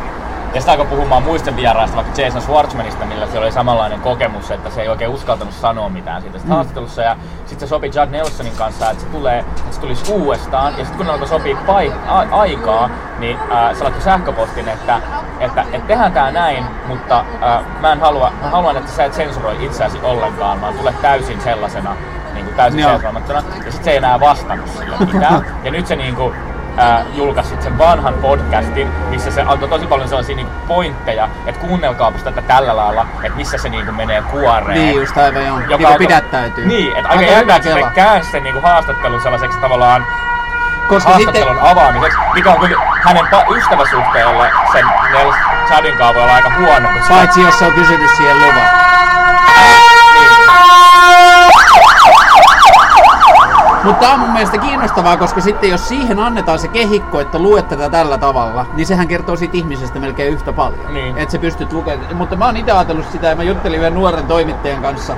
[0.55, 4.71] Ja sitten alkoi puhumaan muisten vieraista, vaikka Jason Schwartzmanista, millä se oli samanlainen kokemus, että
[4.71, 6.49] se ei oikein uskaltanut sanoa mitään siitä mm.
[6.49, 7.03] haastattelussa.
[7.03, 10.73] Ja sitten se sopi Judd Nelsonin kanssa, että se, tulee, että se tulisi uudestaan.
[10.79, 15.01] Ja sitten kun ne alkoi sopia paik- a- aikaa, niin äh, se laittoi sähköpostin, että,
[15.41, 19.15] että, että tehdään tää näin, mutta äh, mä, en halua, mä haluan, että sä et
[19.15, 21.97] sensuroi itseäsi ollenkaan, vaan tule täysin sellaisena,
[22.35, 23.43] niin kuin täysin sensuroimattona.
[23.57, 25.47] Ja sitten se ei enää vastannut sille mitään.
[25.65, 26.33] Ja nyt se niinku,
[26.77, 32.19] ää, julkaisi sen vanhan podcastin, missä se antoi tosi paljon sellaisia niinku pointteja, että kuunnelkaapa
[32.19, 34.81] tätä tällä lailla, että missä se niinku menee kuoreen.
[34.81, 35.61] Niin just aivan joo.
[35.69, 36.67] Joka alkoi- pidättäytyy.
[36.67, 40.07] Niin, että aika jännä, että se käänsi sen niinku haastattelun sellaiseksi tavallaan
[40.89, 43.25] Koska sitten, haastattelun avaamiseksi, mikä on kyllä hänen
[43.57, 45.35] ystäväsuhteelle sen Nels
[45.69, 46.89] Chadin kanssa voi olla aika huono.
[46.99, 48.69] Koska, paitsi jos se on kysynyt siihen luvan.
[50.15, 50.51] niin,
[53.85, 57.69] Mutta tämä on mun mielestä kiinnostavaa, koska sitten jos siihen annetaan se kehikko, että luet
[57.69, 60.95] tätä tällä tavalla, niin sehän kertoo siitä ihmisestä melkein yhtä paljon.
[60.95, 61.19] Niin.
[61.19, 62.17] Että sä pystyt lukemaan.
[62.17, 65.17] Mutta mä oon itse ajatellut sitä, ja mä juttelin yhden nuoren toimittajan kanssa,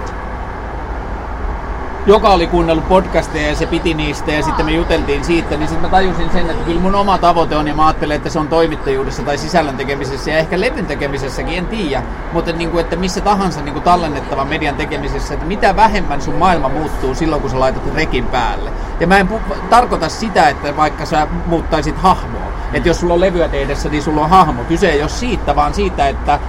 [2.06, 5.82] joka oli kuunnellut podcasteja ja se piti niistä ja sitten me juteltiin siitä, niin sitten
[5.82, 8.48] mä tajusin sen, että kyllä mun oma tavoite on ja mä ajattelen, että se on
[8.48, 13.20] toimittajuudessa tai sisällön tekemisessä ja ehkä levyn tekemisessäkin, en tiedä, mutta niin kuin, että missä
[13.20, 17.60] tahansa niin kuin tallennettavan median tekemisessä, että mitä vähemmän sun maailma muuttuu silloin, kun sä
[17.60, 18.70] laitat rekin päälle.
[19.00, 23.20] Ja mä en pu- tarkoita sitä, että vaikka sä muuttaisit hahmoa, että jos sulla on
[23.20, 24.64] levyä tehdessä, niin sulla on hahmo.
[24.64, 26.40] Kyse ei ole siitä, vaan siitä, että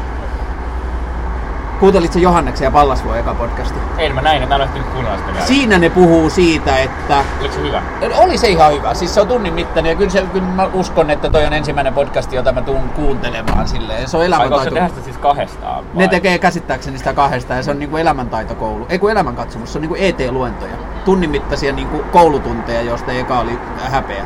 [1.84, 3.80] Kuuntelitko Johanneksen ja Pallasvuo eka podcasti?
[3.98, 5.46] ei mä näin, mä ehtinyt kuunnella sitä vielä.
[5.46, 7.82] Siinä ne puhuu siitä, että Oliko se hyvä?
[8.18, 8.94] oli se ihan hyvä.
[8.94, 11.94] Siis se on tunnin mittainen ja kyllä, se, kyllä mä uskon, että toi on ensimmäinen
[11.94, 14.10] podcast, jota mä tuun kuuntelemaan silleen.
[14.10, 14.74] Se on Vai se elämäntaito.
[14.76, 15.84] tehdä sitä siis kahdestaan?
[15.94, 18.86] Ne tekee käsittääkseni sitä kahdesta ja se on niinku elämäntaitokoulu.
[18.90, 20.76] Ei kun elämänkatsomus, se on niinku ET-luentoja.
[21.06, 24.26] Tunnin mittaisia niinku koulutunteja, joista eka oli häpeä.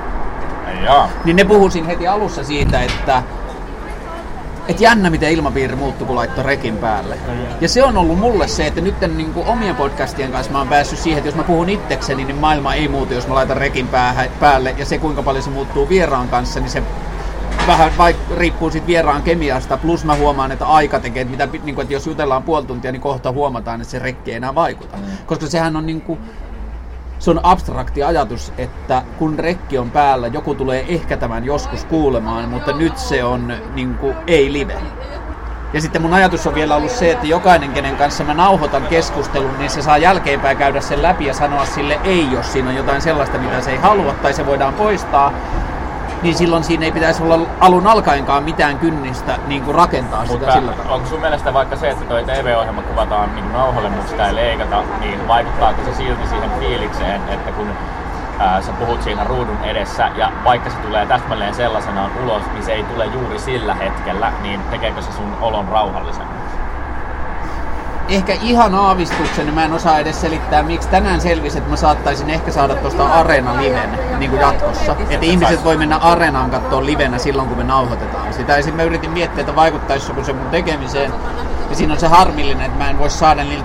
[0.68, 1.10] Ei jaa.
[1.26, 3.24] Niin ne puhuu siinä heti alussa siitä, että
[4.68, 7.18] et jännä miten ilmapiiri muuttui, kun laittoi rekin päälle.
[7.62, 11.00] Ja se on ollut mulle se, että nyt niin omien podcastien kanssa mä oon päässyt
[11.00, 13.90] siihen, että jos mä puhun itsekseni, niin maailma ei muutu, jos mä laitan rekin
[14.40, 14.76] päälle.
[14.78, 16.84] Ja se kuinka paljon se muuttuu vieraan kanssa, niin se
[17.68, 19.78] vähän vaikka riippuu siitä vieraan kemiasta.
[19.78, 22.92] Plus mä huomaan, että aika tekee, että, mitä, niin kuin, että jos jutellaan puoli tuntia,
[22.92, 24.98] niin kohta huomataan, että se rekki ei enää vaikuta.
[25.26, 26.20] Koska sehän on niin kuin,
[27.20, 32.50] se on abstrakti ajatus, että kun rekki on päällä, joku tulee ehkä tämän joskus kuulemaan,
[32.50, 34.76] mutta nyt se on niin kuin, ei live.
[35.74, 39.58] Ja sitten mun ajatus on vielä ollut se, että jokainen, kenen kanssa mä nauhoitan keskustelun,
[39.58, 43.02] niin se saa jälkeenpäin käydä sen läpi ja sanoa sille ei, jos siinä on jotain
[43.02, 45.34] sellaista, mitä se ei halua tai se voidaan poistaa.
[46.22, 50.54] Niin silloin siinä ei pitäisi olla alun alkaenkaan mitään kynnistä niin kuin rakentaa sitä Mutta
[50.54, 50.94] sillä tavalla.
[50.96, 54.84] onko sun mielestä vaikka se, että toi TV-ohjelma kuvataan niin nauhalle, mutta sitä ei leikata,
[55.00, 57.68] niin vaikuttaako se silti siihen fiilikseen, että kun
[58.40, 62.72] ää, sä puhut siinä ruudun edessä ja vaikka se tulee täsmälleen sellaisenaan ulos, niin se
[62.72, 66.47] ei tule juuri sillä hetkellä, niin tekeekö se sun olon rauhallisemmaksi?
[68.10, 72.30] Ehkä ihan aavistuksen, niin mä en osaa edes selittää, miksi tänään selvisi, että mä saattaisin
[72.30, 74.96] ehkä saada tuosta Areena liven niin kuin jatkossa.
[75.10, 78.58] Että ihmiset voi mennä Areenaan katsoa livenä silloin, kun me nauhoitetaan sitä.
[78.58, 81.14] Ja sitten mä yritin miettiä, että vaikuttaisiko se mun tekemiseen.
[81.70, 83.64] Ja siinä on se harmillinen, että mä en voi saada, niin,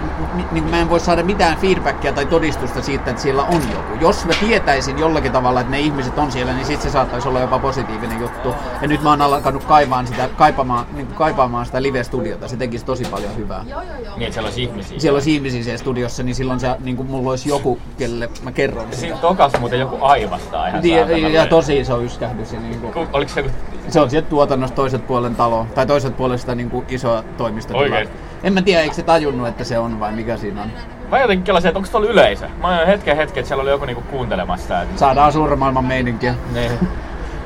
[0.53, 3.95] niin mä en voi saada mitään feedbackia tai todistusta siitä, että siellä on joku.
[4.01, 7.41] Jos mä tietäisin jollakin tavalla, että ne ihmiset on siellä, niin sitten se saattaisi olla
[7.41, 8.55] jopa positiivinen juttu.
[8.83, 12.49] Ja nyt mä oon alkanut kaivaan sitä, kaipaamaan, niin kuin kaipaamaan sitä live-studiota.
[12.49, 13.77] Se tekisi tosi paljon hyvää Niin,
[14.23, 14.99] että siellä olisi ihmisiä.
[15.01, 18.53] siellä olisi ihmisiä siellä studiossa, niin silloin se, niin kuin mulla olisi joku, kelle mä
[18.53, 18.97] kerron sitä.
[18.97, 21.29] Siinä tokas muuten joku aivastaa ihan Ja, saatana.
[21.29, 22.53] ja tosi iso yskähdys.
[22.53, 23.53] Niin kuin, Ku- Oliko se joku...
[23.93, 27.83] se on sieltä tuotannosta toiset puolen talo, tai toiset puolen sitä niin kuin isoa toimistotilaa.
[27.83, 28.17] Oikeesti?
[28.43, 30.69] En mä tiedä, eikö se tajunnut, että se on vai mikä siinä on.
[31.11, 32.49] Mä jotenkin kelasin, että onko tuolla yleisö?
[32.61, 34.83] Mä oon hetken hetken, että siellä oli joku niinku kuuntelemassa.
[34.83, 34.99] Että...
[34.99, 36.35] Saadaan suuren maailman meininkiä.
[36.53, 36.73] Niin.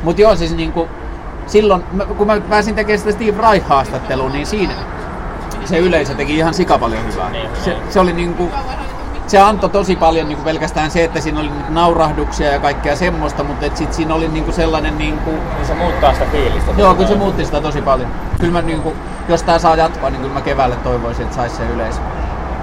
[0.03, 0.89] Mutta joo, siis niin kuin,
[1.47, 1.83] silloin,
[2.17, 4.73] kun mä pääsin tekemään sitä Steve Reich-haastattelua, niin siinä
[5.65, 7.31] se yleisö teki ihan sika paljon hyvää.
[7.31, 7.83] Niin, Se, niin.
[7.91, 8.51] se oli niin kuin,
[9.27, 12.97] se antoi tosi paljon niin kuin pelkästään se, että siinä oli niinku naurahduksia ja kaikkea
[12.97, 16.73] semmoista, mutta et sit siinä oli niin kuin sellainen niin kuin, Se muuttaa sitä fiilistä.
[16.77, 18.11] Joo, kyllä se muutti sitä tosi paljon.
[18.41, 18.97] Kyllä mä niin kuin,
[19.29, 22.05] jos tää saa jatkoa, niin kyllä mä keväälle toivoisin, että saisi sen yleisön.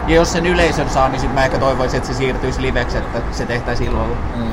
[0.08, 3.22] Ja jos sen yleisön saa, niin sit mä ehkä toivoisin, että se siirtyisi liveksi, että
[3.32, 4.16] se tehtäisiin illalla.
[4.36, 4.52] Mm.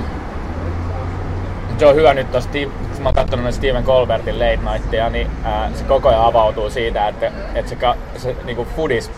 [1.79, 2.71] se on hyvä nyt Steve-
[3.01, 7.09] kun mä oon katsonut Steven Colbertin Late Nightia, niin ää, se koko ajan avautuu siitä,
[7.09, 7.77] että, että se,
[8.17, 9.11] se niinku foodis,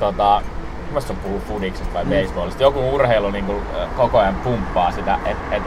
[0.00, 0.42] tota,
[0.98, 5.56] se on puhuu foodiksesta vai baseballista, joku urheilu niinku, ää, koko ajan pumppaa sitä, että
[5.56, 5.62] et,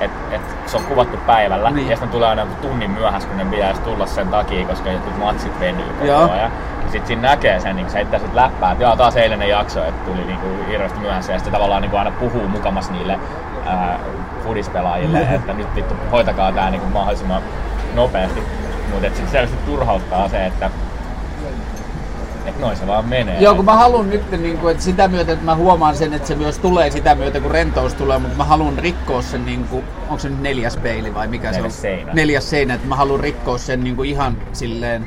[0.00, 1.88] et, et, se on kuvattu päivällä Niin.
[1.88, 5.60] ja sitten tulee aina tunnin myöhässä, kun ne pitäisi tulla sen takia, koska jotkut matsit
[5.60, 6.52] venyy koko ajan.
[6.84, 9.84] Ja sit siinä näkee sen, niin se heittää sit läppää, että joo, taas eilinen jakso,
[9.84, 11.32] että tuli niinku hirveästi myöhässä.
[11.32, 13.18] Ja sitten tavallaan niinku aina puhuu mukamas niille
[13.66, 13.98] ää,
[14.44, 17.42] fudispelaajille, että nyt vittu hoitakaa tää niinku mahdollisimman
[17.94, 18.42] nopeasti.
[18.92, 20.72] Mutta sitten selvästi turhauttaa se, että et
[22.60, 23.40] noin se vaan menee.
[23.40, 26.28] Joo, kun mä haluan nyt, niin kuin, että sitä myötä, että mä huomaan sen, että
[26.28, 29.84] se myös tulee sitä myötä, kun rentous tulee, mutta mä haluan rikkoa sen, niin kuin,
[30.02, 31.96] onko se nyt neljäs peili vai mikä Neljäs se on?
[31.96, 32.12] seinä.
[32.12, 35.06] Neljäs seinä, että mä haluan rikkoa sen niin kuin ihan silleen,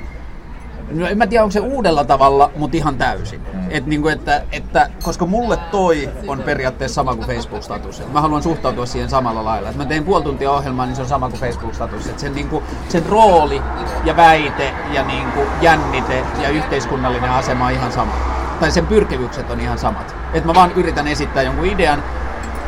[0.91, 3.41] no en mä tiedä onko se uudella tavalla, mutta ihan täysin.
[3.69, 8.00] Et niin kuin, että, että, koska mulle toi on periaatteessa sama kuin Facebook-status.
[8.00, 9.69] Et mä haluan suhtautua siihen samalla lailla.
[9.69, 12.08] Et mä teen puoli tuntia ohjelmaa, niin se on sama kuin Facebook-status.
[12.08, 13.62] Et sen, niin kuin, sen rooli
[14.04, 18.13] ja väite ja niin kuin, jännite ja yhteiskunnallinen asema on ihan sama.
[18.60, 20.15] Tai sen pyrkimykset on ihan samat.
[20.34, 22.04] Et mä vaan yritän esittää jonkun idean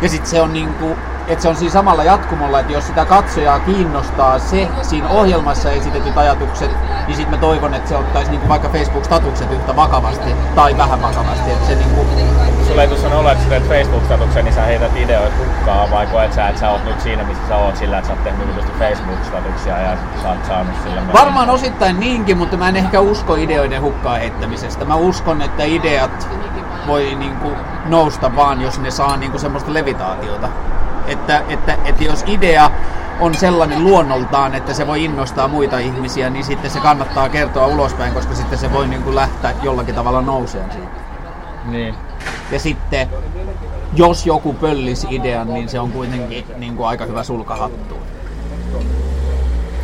[0.01, 0.95] ja sitten se on niinku,
[1.27, 6.17] että se on siinä samalla jatkumolla, että jos sitä katsojaa kiinnostaa se siinä ohjelmassa esitetyt
[6.17, 6.71] ajatukset,
[7.07, 11.51] niin sitten mä toivon, että se ottaisi niinku vaikka Facebook-statukset yhtä vakavasti tai vähän vakavasti.
[11.51, 12.05] Että se niinku,
[12.67, 16.33] Sulla ei tuossa olla, että sä teet Facebook-statuksen, niin sä heität ideoita hukkaan, vai koet
[16.33, 19.81] sä, että sä oot nyt siinä, missä sä oot sillä, että sä oot tehnyt Facebook-statuksia
[19.81, 24.19] ja sä oot saanut sillä varmaan osittain niinkin, mutta mä en ehkä usko ideoiden hukkaan
[24.19, 24.85] heittämisestä.
[24.85, 26.29] Mä uskon, että ideat
[26.87, 27.51] voi niinku
[27.85, 30.49] nousta vaan, jos ne saa niinku semmoista levitaatiota.
[31.07, 32.71] Että, että, että jos idea
[33.19, 38.13] on sellainen luonnoltaan, että se voi innostaa muita ihmisiä, niin sitten se kannattaa kertoa ulospäin,
[38.13, 40.87] koska sitten se voi niinku lähteä jollakin tavalla nouseen siitä.
[41.65, 41.95] Niin.
[42.51, 43.09] Ja sitten,
[43.93, 48.01] jos joku pöllisi idean, niin se on kuitenkin niin kuin aika hyvä sulka hattuun.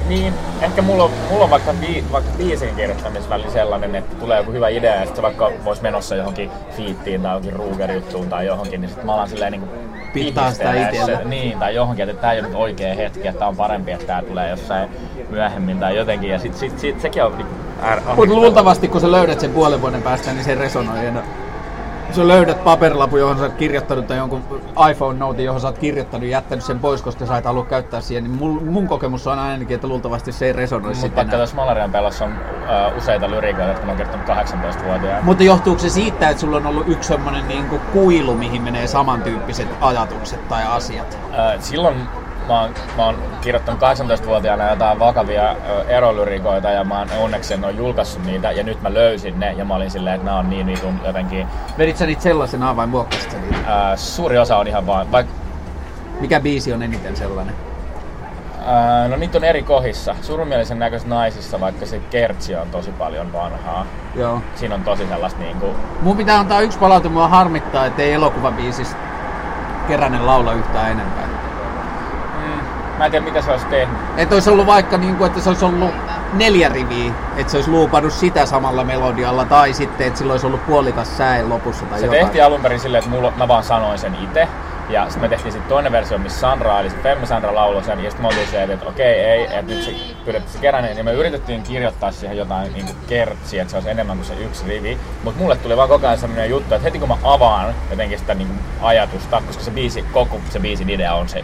[0.08, 4.52] Niin, ehkä mulla on, mulla on vaikka, bi, vaikka biisin kirjoittamisväli sellainen, että tulee joku
[4.52, 8.90] hyvä idea ja sitten vaikka olisi menossa johonkin fiittiin tai johonkin Ruger-juttuun tai johonkin, niin
[8.90, 11.22] sitten mä alan silleen niin Pitää sitä itsellä.
[11.24, 14.08] Niin, tai johonkin, että tämä ei ole nyt oikea hetki, että tää on parempi, että
[14.08, 14.90] tämä tulee jossain
[15.30, 16.30] myöhemmin tai jotenkin.
[16.30, 17.46] Ja sit, sit, sit sekin on
[17.82, 21.24] äär- Mutta luultavasti kun sä löydät sen puolen vuoden päästä, niin se resonoi enää.
[21.24, 21.51] Jos
[22.16, 24.44] sä löydät paperilapun, johon sä oot kirjoittanut, tai jonkun
[24.92, 28.02] iPhone Note, johon sä oot kirjoittanut ja jättänyt sen pois, koska sä et halua käyttää
[28.02, 31.38] siihen, niin mun, mun kokemus on ainakin, että luultavasti se ei resonoi Mutta sitten vaikka
[31.38, 35.22] tuossa Malarian pelossa on uh, useita lyrikoita, jotka mä oon kertonut 18-vuotiaana.
[35.22, 39.68] Mutta johtuuko se siitä, että sulla on ollut yksi semmonen niinku kuilu, mihin menee samantyyppiset
[39.82, 41.18] ajatukset tai asiat?
[41.34, 41.96] Ö, silloin
[42.48, 45.56] mä oon, mä oon kirjoittanut 18-vuotiaana jotain vakavia
[45.88, 49.66] erolyrikoita ja mä oon onneksi en ole julkaissut niitä ja nyt mä löysin ne ja
[49.66, 53.42] mä olin silleen, että nämä on niin vitun jotenkin, Vedit sä niitä sellaisena vai muokkasit
[53.42, 53.92] niitä?
[53.92, 55.28] ö, suuri osa on ihan vaan, vaik,
[56.20, 57.56] Mikä biisi on eniten sellainen?
[59.06, 60.16] ö, no niitä on eri kohissa.
[60.22, 63.86] Surumielisen näköistä naisissa, vaikka se kertsi on tosi paljon vanhaa.
[64.16, 64.42] Joo.
[64.56, 65.66] Siinä on tosi sellaista niinku,
[66.02, 68.96] Mun pitää antaa yksi palaute, mua harmittaa, ettei elokuvabiisistä
[69.88, 71.21] Keränen laula yhtään enempää.
[73.02, 73.98] Mä en tiedä mitä se olisi tehnyt.
[74.18, 75.90] Että olisi ollut vaikka, niin kuin, että se olisi ollut
[76.34, 80.66] neljä riviä, että se olisi luupannut sitä samalla melodialla, tai sitten, että sillä olisi ollut
[80.66, 82.22] puolikas säe lopussa tai Se jotain.
[82.24, 84.48] tehtiin alun perin silleen, että mulla, mä vaan sanoin sen itse.
[84.92, 88.04] Ja sitten me tehtiin sitten toinen versio, missä Sandra, eli sit Femme Sandra lauloi sen,
[88.04, 91.04] ja sitten me oltiin silleen, että okei, ei, että nyt se pyydettiin se keränen, ja
[91.04, 94.98] me yritettiin kirjoittaa siihen jotain niin kertsiä, että se olisi enemmän kuin se yksi rivi.
[95.24, 98.34] Mutta mulle tuli vaan koko ajan sellainen juttu, että heti kun mä avaan jotenkin sitä
[98.34, 101.44] niin ajatusta, koska se biisi, koko se biisin idea on se,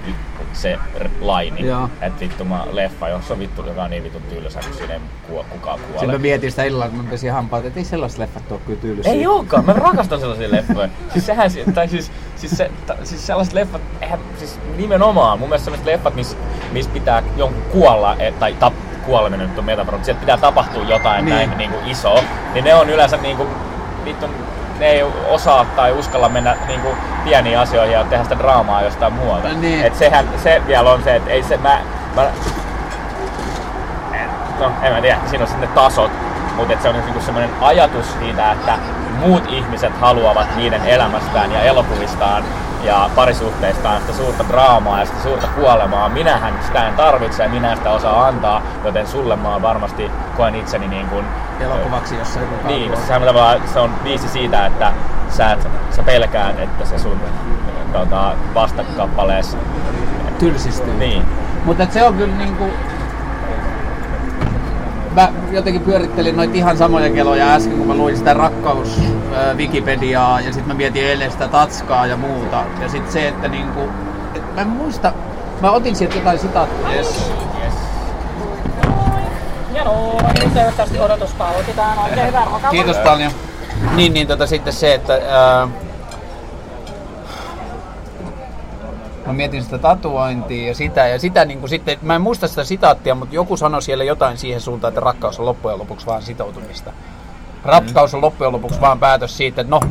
[0.54, 0.78] se
[1.22, 1.90] laini, Joo.
[2.02, 5.00] että vittu mä leffa, jos on vittu, joka on niin vitun tylsä, kun siinä ei
[5.28, 6.00] kuo, kukaan kuole.
[6.00, 8.82] Sitten mä mietin sitä illalla, kun mä pesin hampaat, että ei sellaiset leffat ole kyllä
[8.82, 9.12] tylsiä.
[9.12, 10.90] Ei ookaan, mä rakastan sellaisia leffoja.
[11.14, 15.66] Siis sehän, tai siis, siis, se, ta, siis sellaiset leffat, eihän, siis nimenomaan, mun mielestä
[15.66, 16.38] sellaiset leffat, missä
[16.72, 18.74] mis pitää jonkun kuolla, et, tai tap,
[19.06, 21.36] kuoleminen nyt on metafora, mutta sieltä pitää tapahtua jotain Niin.
[21.36, 22.20] näin niin kuin iso,
[22.54, 23.50] niin ne on yleensä niin kuin,
[24.06, 24.26] vittu,
[24.80, 29.14] ne ei osaa tai uskalla mennä niin kuin, pieniin asioihin ja tehdä sitä draamaa jostain
[29.14, 29.50] muualta.
[29.54, 29.86] Niin.
[29.86, 31.80] Et sehän, se vielä on se, että ei se, mä,
[32.16, 32.28] mä
[34.60, 36.12] no en mä tiedä, siinä on sitten ne tasot,
[36.58, 38.78] mutta se on niinku semmoinen ajatus siitä, että
[39.20, 42.44] muut ihmiset haluavat niiden elämästään ja elokuvistaan
[42.84, 46.10] ja parisuhteistaan sitä suurta draamaa ja sitä suurta kuolemaa.
[46.10, 50.88] Minähän sitä en tarvitse ja minä sitä osaa antaa, joten sulle mä varmasti koen itseni
[50.88, 51.26] niin kuin,
[51.60, 52.90] Elokuvaksi kukaan niin, tuo.
[52.90, 54.94] koska sehän tavallaan, se on biisi siitä, että
[55.30, 57.22] sä, et, sä pelkäät, että se sun
[57.94, 59.58] tota, vastakappaleessa
[60.40, 60.94] tylsistyy.
[60.94, 61.24] niin,
[61.66, 62.64] Mutta se on kyllä niinku...
[65.18, 69.02] Mä jotenkin pyörittelin noita ihan samoja keloja äsken, kun mä luin sitä rakkaus
[69.56, 72.64] Wikipediaa ja sitten mä mietin eilen sitä tatskaa ja muuta.
[72.82, 73.80] Ja sitten se, että niinku...
[74.36, 75.14] Et mä en muista,
[75.62, 76.96] Mä otin sieltä jotain sitaattia.
[76.96, 77.32] Yes.
[79.74, 82.00] Ja no, niin toivottavasti odotus palkitaan.
[82.00, 82.48] Oikein hyvää.
[82.72, 83.32] Kiitos paljon.
[83.96, 85.68] Niin, niin tota sitten se, että ää,
[89.28, 92.64] mä mietin sitä tatuointia ja sitä ja sitä niin kuin sitten, mä en muista sitä
[92.64, 96.94] sitaattia, mutta joku sanoi siellä jotain siihen suuntaan, että rakkaus on loppujen lopuksi vaan sitoutumista.
[97.66, 99.82] Rakkaus on loppujen lopuksi vaan päätös siitä, että no,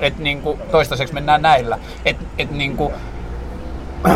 [0.00, 1.78] että niin kuin toistaiseksi mennään näillä.
[2.04, 2.92] Että et niin kuin,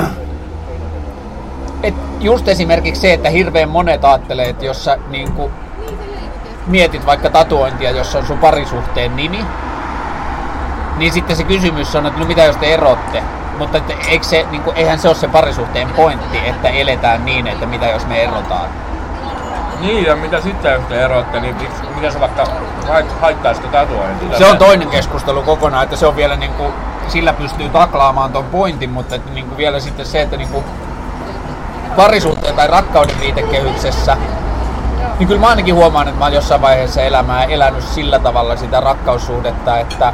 [1.82, 5.52] et just esimerkiksi se, että hirveän monet ajattelee, että jos sä niin kuin
[6.66, 9.44] mietit vaikka tatuointia, jossa on sun parisuhteen nimi,
[10.96, 13.22] niin sitten se kysymys on, että no mitä jos te erotte?
[13.58, 17.46] Mutta että eikö se, niin kuin, eihän se ole se parisuhteen pointti, että eletään niin,
[17.46, 18.68] että mitä jos me erotaan.
[19.80, 22.44] Niin, ja mitä sitten jos te eroatte, niin miksi- mitä se vaikka
[22.88, 24.38] hait- haittaa sitä tatuointia?
[24.38, 26.72] Se on toinen keskustelu kokonaan, että se on vielä niin kuin,
[27.08, 30.64] sillä pystyy taklaamaan ton pointin, mutta että niin kuin vielä sitten se, että niin kuin
[31.96, 34.16] parisuhteen tai rakkauden viitekehyksessä,
[35.18, 38.80] niin kyllä mä ainakin huomaan, että mä oon jossain vaiheessa elämää elänyt sillä tavalla sitä
[38.80, 40.12] rakkaussuhdetta, että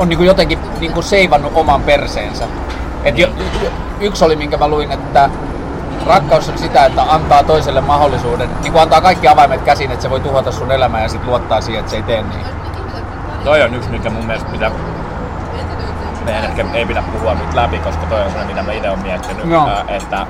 [0.00, 2.44] on niin kuin jotenkin niin kuin seivannut oman perseensä.
[3.04, 3.28] Et jo,
[4.00, 5.30] yksi oli, minkä mä luin, että
[6.06, 10.10] rakkaus on sitä, että antaa toiselle mahdollisuuden, niin kuin antaa kaikki avaimet käsin, että se
[10.10, 12.46] voi tuhota sun elämää ja sitten luottaa siihen, että se ei tee niin.
[13.44, 14.70] Toi on yksi, mikä mun mielestä pitää
[16.24, 19.02] meidän ehkä ei pidä puhua nyt läpi, koska toi on sellainen, mitä mä itse olen
[19.02, 20.26] miettinyt, ää, että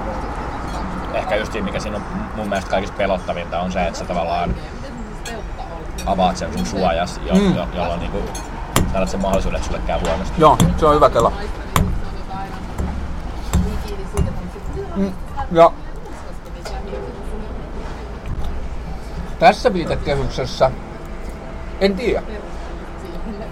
[1.14, 2.02] ehkä just mikä siinä on
[2.36, 4.54] mun mielestä kaikista pelottavinta on se, että sä tavallaan
[6.06, 7.56] avaat sen sun suojas, jo, mm.
[7.56, 8.22] jo, jolloin niinku,
[8.92, 10.34] tällaisen mahdollisuuden, että sulle käy huonosti.
[10.40, 11.32] Joo, se on hyvä kela.
[14.96, 15.12] Mm,
[15.52, 15.72] ja
[19.38, 20.70] tässä viitekehyksessä,
[21.80, 22.22] en tiedä.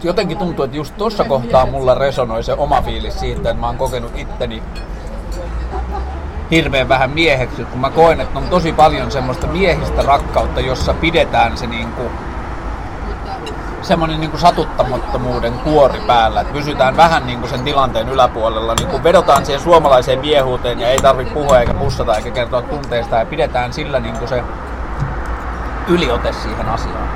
[0.02, 3.76] Jotenkin tuntuu, että just tuossa kohtaa mulla resonoi se oma fiilis siitä, että mä oon
[3.76, 4.62] kokenut itteni
[6.50, 11.56] hirveän vähän mieheksi, kun mä koen, että on tosi paljon semmoista miehistä rakkautta, jossa pidetään
[11.56, 12.02] se niinku
[13.88, 19.04] semmoinen niin satuttamattomuuden kuori päällä, että pysytään vähän niin kuin sen tilanteen yläpuolella, niin kuin
[19.04, 23.72] vedotaan siihen suomalaiseen miehuuteen ja ei tarvitse puhua eikä pussata eikä kertoa tunteista ja pidetään
[23.72, 24.42] sillä niin kuin se
[25.88, 27.08] yliote siihen asiaan.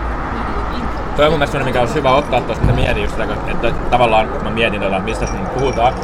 [1.16, 4.28] Toi on mun mielestä mikä olisi hyvä ottaa tuosta, että mietin just sitä, että tavallaan
[4.28, 5.94] kun mä mietin tota, mistä siinä puhutaan,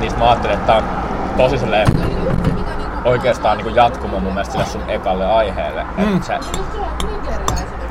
[0.00, 0.84] niin mä ajattelin, että tää on
[1.36, 1.88] tosi silleen
[3.04, 5.84] oikeastaan niin jatkumo mun mielestä sille sun ekalle aiheelle.
[5.96, 6.16] Mm.
[6.16, 6.34] Että se,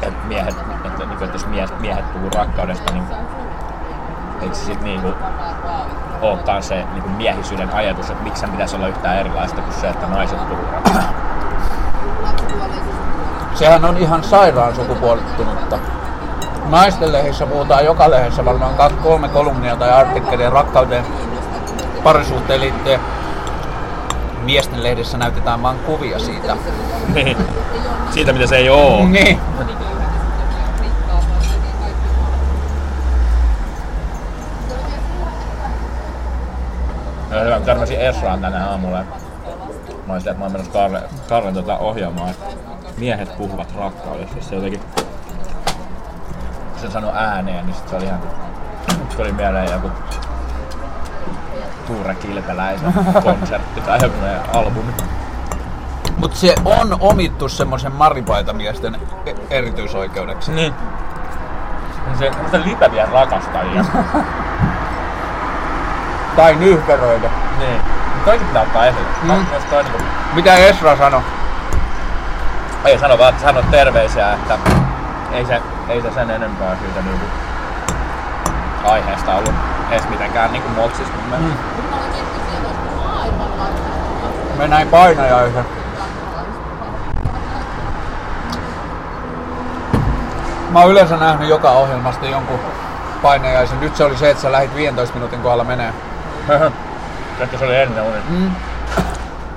[0.01, 0.76] että miehet, että,
[1.17, 3.03] niin kuin, että jos miehet, miehet puhuu rakkaudesta, niin
[4.41, 5.13] eikö se sit niinku
[6.21, 9.87] olekaan se niin kuin miehisyyden ajatus, että miksi sen pitäisi olla yhtään erilaista kuin se,
[9.87, 11.13] että naiset puhuu rakkaudesta.
[13.53, 15.79] Sehän on ihan sairaan sukupuolittunutta.
[16.69, 21.05] Naisten lehdessä puhutaan joka lehdessä varmaan kaksi, kolme kolumnia tai artikkelia rakkauteen
[22.03, 22.99] parisuhteen liittyen.
[24.43, 26.57] Miesten lehdessä näytetään vain kuvia siitä.
[27.13, 27.37] Niin.
[28.09, 29.05] Siitä, mitä se ei oo.
[29.05, 29.39] Niin.
[37.31, 38.97] Ja hyvä, kun törmäsin Esraan tänään aamulla.
[38.97, 42.45] Mä olin sitä, että mä oon menossa Karle, Karlen tota ohjelmaa, että
[42.97, 44.35] miehet puhuvat rakkaudesta.
[44.39, 45.05] Se jotenkin, kun
[46.81, 48.19] sen sanoi ääneen, niin sit se oli ihan,
[49.17, 49.91] tuli mieleen joku
[51.87, 52.93] Tuure Kilpeläisen
[53.23, 54.15] konsertti tai joku
[54.53, 54.93] albumi.
[56.17, 60.51] Mutta se on omittu semmoisen maripaitamiesten e- erityisoikeudeksi.
[60.51, 60.73] Niin.
[62.19, 63.85] Se, se lipeviä rakastajia.
[66.35, 67.29] Tai nyhkeröitä.
[67.59, 67.96] niin.
[68.27, 69.07] Toikin pitää ottaa esille.
[69.23, 69.31] Mm.
[69.31, 69.45] Mm.
[69.69, 70.03] Toi niinku,
[70.33, 71.21] Mitä Esra sanoi?
[72.85, 74.57] ei sano vaan, että sano terveisiä, että
[75.31, 77.25] ei se, ei se sen enempää siitä niinku
[78.83, 79.53] aiheesta ollut
[79.91, 81.61] edes mitenkään niinku moksis mun mielestä.
[84.57, 85.65] Me näin painajaisen.
[90.69, 92.59] Mä oon yleensä nähnyt joka ohjelmasta jonkun
[93.21, 93.79] painajaisen.
[93.79, 95.93] Nyt se oli se, että sä lähit 15 minuutin kohdalla menee.
[97.39, 98.17] Ehkä se oli ennen uni.
[98.29, 98.51] Mm.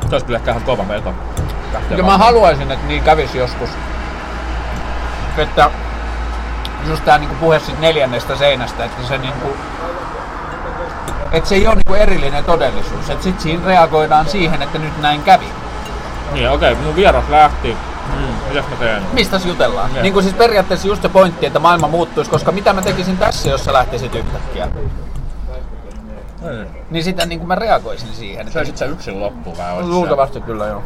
[0.09, 0.85] Se olisi kyllä ehkä ihan kova.
[1.73, 3.71] Lähtee Ja mä haluaisin, että niin kävisi joskus.
[5.39, 5.71] Että
[6.89, 9.57] just tää niinku puhe sit neljännestä seinästä, että se niinku
[11.33, 13.11] että se ei ole niinku erillinen todellisuus.
[13.11, 15.47] Että sit siinä reagoidaan siihen, että nyt näin kävi.
[16.33, 17.77] Niin okei, mun vieras lähti.
[18.17, 19.03] Mm, mitäs mä teen?
[19.13, 19.93] Mistä jutellaan?
[19.93, 20.03] Niin.
[20.03, 23.51] Niin kuin siis periaatteessa just se pointti, että maailma muuttuisi, koska mitä mä tekisin tässä,
[23.51, 24.69] jos sä lähtisit yhtäkkiä?
[26.41, 26.67] Niin.
[26.91, 28.53] Niin sitä niin kuin mä reagoisin siihen.
[28.53, 30.83] Se on sit se yksin loppu vai olis se- Luultavasti kyllä joo.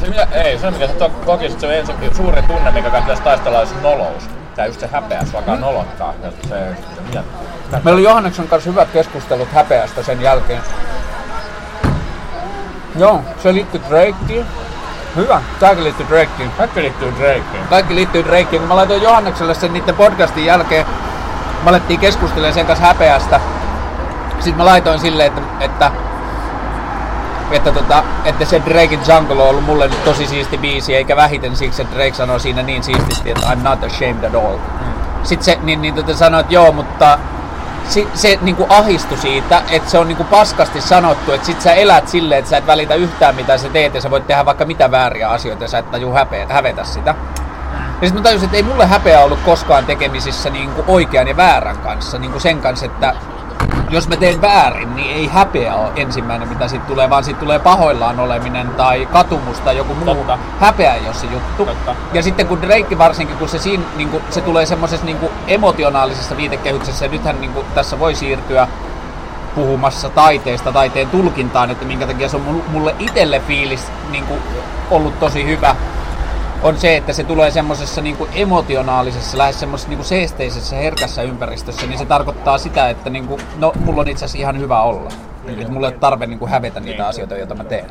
[0.00, 3.58] Se, mitä, ei, se mikä sä to- kokisit, se ensin suuri tunne, mikä pitäisi taistella,
[3.58, 4.22] olisi nolous.
[4.56, 6.14] Tää just se häpeä, sua alkaa nolottaa.
[6.22, 6.54] Ja se,
[7.14, 7.22] ja,
[7.70, 10.60] Meillä oli Johanneksen kanssa hyvät keskustelut häpeästä sen jälkeen.
[12.96, 14.46] Joo, se liittyy Drakeen.
[15.16, 16.50] Hyvä, tääkin liittyy Drakeen.
[16.58, 17.66] Kaikki liittyy Drakeen.
[17.70, 18.60] Kaikki liittyy Drakeen.
[18.60, 20.86] Kun mä laitoin Johannekselle sen niiden podcastin jälkeen,
[21.64, 23.40] mä alettiin keskustelemaan sen kanssa häpeästä.
[24.34, 25.90] Sitten mä laitoin silleen, että, että
[27.50, 31.56] että, tota, että se Drakein Jungle on ollut mulle nyt tosi siisti biisi, eikä vähiten
[31.56, 34.58] siksi, että Drake sanoi siinä niin siististi, että I'm not ashamed at all.
[35.22, 37.18] Sitten se niin, niin tota sanoi, että joo, mutta
[37.88, 41.60] se, se niin kuin ahistui siitä, että se on niin kuin paskasti sanottu, että sit
[41.60, 44.44] sä elät silleen, että sä et välitä yhtään mitä sä teet ja sä voit tehdä
[44.44, 47.14] vaikka mitä vääriä asioita ja sä et taju häpeä, hävetä sitä.
[48.00, 51.36] Ja sitten mä tajusin, että ei mulle häpeä ollut koskaan tekemisissä niin kuin oikean ja
[51.36, 53.14] väärän kanssa, niin kuin sen kanssa, että
[53.90, 57.58] jos mä teen väärin, niin ei häpeä ole ensimmäinen, mitä siitä tulee, vaan siitä tulee
[57.58, 60.14] pahoillaan oleminen tai katumus tai joku muu.
[60.14, 60.38] Totta.
[60.60, 61.66] Häpeä ei ole se juttu.
[61.66, 61.94] Totta.
[62.12, 66.36] Ja sitten kun Drake varsinkin, kun se, siinä, niin kuin, se tulee semmoisessa niin emotionaalisessa
[66.36, 68.68] viitekehyksessä, ja nythän niin kuin, tässä voi siirtyä
[69.54, 74.40] puhumassa taiteesta, taiteen tulkintaan, että minkä takia se on mul- mulle itselle fiilis niin kuin,
[74.90, 75.76] ollut tosi hyvä,
[76.62, 81.98] on se, että se tulee semmoisessa niin emotionaalisessa, lähes semmoisessa niin seesteisessä, herkässä ympäristössä, niin
[81.98, 85.10] se tarkoittaa sitä, että niin kuin, no, mulla on itse asiassa ihan hyvä olla.
[85.46, 87.90] Että mulla ei ole tarve niin kuin hävetä niitä asioita, joita mä teen.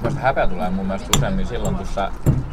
[0.00, 2.10] Mielestäni häpeä tulee mun mielestä useammin silloin, kun sä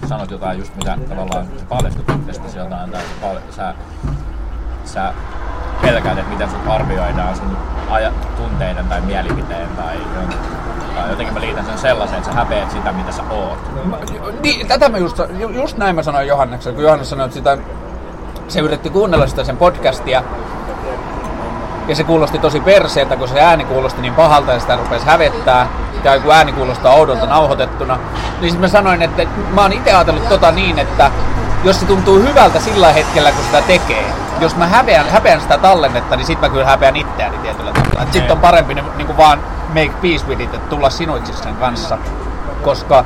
[0.08, 3.74] sanot jotain just mitä tavallaan sä paljastut itsestäsi jotain tai sä, pal- sä,
[4.86, 5.14] sä
[5.82, 7.58] pelkäät, että miten sut arvioidaan sun
[7.89, 9.98] aja, tunteiden tai mielipiteen tai,
[10.96, 13.60] tai jotenkin mä liitän sen sellaiseen, että sä häpeät sitä, mitä sä oot.
[14.41, 17.58] Niin, tätä mä just, ju- just näin mä sanoin Johannekselle, kun Johannes sanoi, että sitä,
[18.48, 20.24] se yritti kuunnella sitä sen podcastia,
[21.88, 25.68] ja se kuulosti tosi perseeltä, kun se ääni kuulosti niin pahalta ja sitä rupesi hävettää.
[26.04, 27.98] Ja kun ääni kuulostaa oudolta nauhoitettuna.
[28.41, 29.24] Niin sitten mä sanoin, että
[29.54, 31.12] mä oon itse ajatellut tota niin, että
[31.64, 34.06] jos se tuntuu hyvältä sillä hetkellä, kun sitä tekee.
[34.39, 38.02] Jos mä häpeän, häpeän sitä tallennetta, niin sit mä kyllä häpeän itseäni tietyllä tavalla.
[38.04, 39.39] Et sit on parempi niin, niin kuin vaan
[39.76, 41.97] make peace with it, että tulla sinuiksi sen kanssa.
[42.63, 43.05] Koska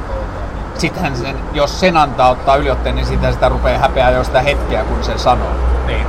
[0.78, 4.84] sittenhän sen, jos sen antaa ottaa yliotteen, niin sitä, sitä rupeaa häpeää jo sitä hetkeä,
[4.84, 5.52] kun sen sanoo.
[5.88, 6.08] Niin.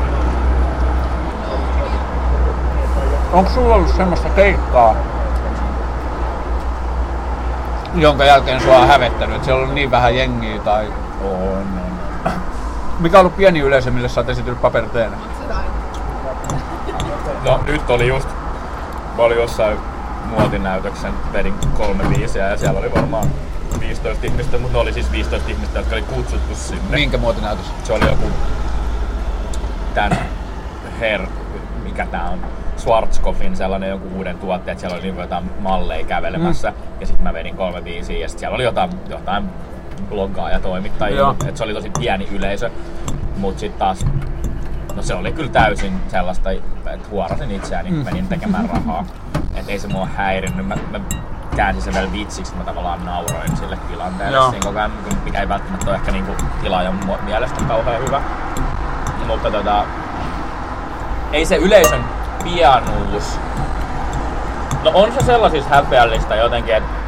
[3.32, 4.94] Onko sulla ollut semmoista keikkaa,
[7.94, 10.92] jonka jälkeen sua on hävettänyt, että siellä on niin vähän jengiä tai...
[11.24, 12.32] On, on.
[12.98, 15.16] Mikä on ollut pieni yleisö, mille sä oot paperiteena?
[17.44, 18.28] No nyt oli just,
[19.16, 19.78] mä olin jossain
[20.30, 23.28] muotinäytöksen, vedin kolme biisiä ja siellä oli varmaan
[23.80, 26.96] 15 ihmistä, mutta ne oli siis 15 ihmistä, jotka oli kutsuttu sinne.
[26.96, 27.66] Minkä muotinäytös?
[27.84, 28.26] Se oli joku
[29.94, 30.18] tän
[31.00, 31.26] her,
[31.82, 32.38] mikä tää on,
[32.76, 36.76] Schwarzkopfin sellainen joku uuden tuotteet, siellä oli niinku jotain malleja kävelemässä mm.
[37.00, 39.44] ja sitten mä vedin kolme biisiä ja sitten siellä oli jotain, jotain
[40.08, 41.36] bloggaa ja toimittajia, Joo.
[41.48, 42.70] et se oli tosi pieni yleisö,
[43.36, 44.06] mut sitten taas
[44.94, 47.96] No se oli kyllä täysin sellaista, että huorasin itseäni, mm.
[47.96, 49.04] menin tekemään rahaa.
[49.54, 50.66] Et ei se mua häirinnyt.
[50.66, 51.00] Mä, mä
[51.56, 54.36] käänsin sen vielä vitsiksi, mä tavallaan nauroin sille tilanteelle.
[54.36, 54.50] Joo.
[54.50, 54.92] Siinä koko ajan,
[55.24, 56.32] mikä ei välttämättä ole ehkä niinku
[56.62, 58.22] tilaajan mielestä kauhean hyvä.
[59.26, 59.84] Mutta tota,
[61.32, 62.04] ei se yleisön
[62.44, 63.38] pianuus.
[64.84, 66.99] No on se sellaisissa häpeällistä jotenkin, että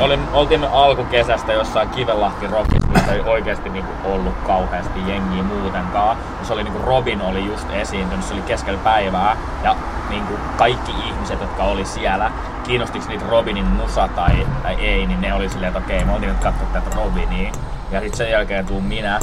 [0.00, 6.16] olin, oltiin me alkukesästä jossain Kivenlahti Rockissa, missä ei oikeasti niinku ollut kauheasti jengiä muutenkaan.
[6.42, 9.36] Se oli niinku Robin oli just esiintynyt, se oli keskellä päivää.
[9.62, 9.76] Ja
[10.08, 12.30] niinku kaikki ihmiset, jotka oli siellä,
[12.64, 16.32] kiinnostiks niitä Robinin musa tai, tai ei, niin ne oli silleen, että okei, me oltiin
[16.32, 17.52] nyt katsoa tätä Robinia.
[17.90, 19.20] Ja sitten sen jälkeen tuun minä,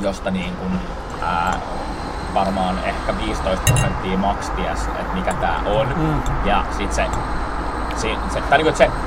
[0.00, 0.80] josta niin kuin,
[1.22, 1.54] ää,
[2.34, 4.18] varmaan ehkä 15 prosenttia
[4.56, 5.88] ties, että mikä tää on.
[5.96, 6.22] Mm.
[6.44, 7.06] Ja sit se,
[7.96, 9.05] se, se tai niinku, että se, ää,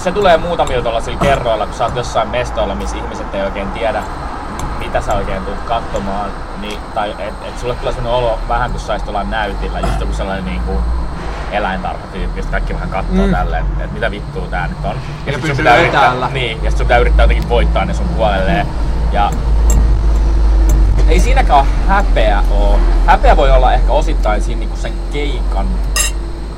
[0.00, 4.02] se tulee muutamilla tuollaisilla kerroilla, kun sä oot jossain mestoilla, missä ihmiset ei oikein tiedä,
[4.78, 6.30] mitä sä oikein tulet katsomaan,
[6.60, 10.12] niin, tai et, et sulle tulee sellainen olo vähän kuin saisit olla näytillä, just joku
[10.12, 10.78] sellainen niin kuin
[11.52, 13.32] eläintarhatyyppi, josta kaikki vähän katsoo mm.
[13.32, 14.96] tälleen, että et mitä vittua tää nyt on.
[15.26, 17.94] Ja sit sun pysyy pitää yrittää, niin, ja sit sun pitää yrittää jotenkin voittaa ne
[17.94, 18.66] sun puolelleen.
[19.12, 19.30] Ja
[21.08, 22.80] ei siinäkään ole häpeä oo.
[23.06, 25.66] Häpeä voi olla ehkä osittain siinä niinku sen keikan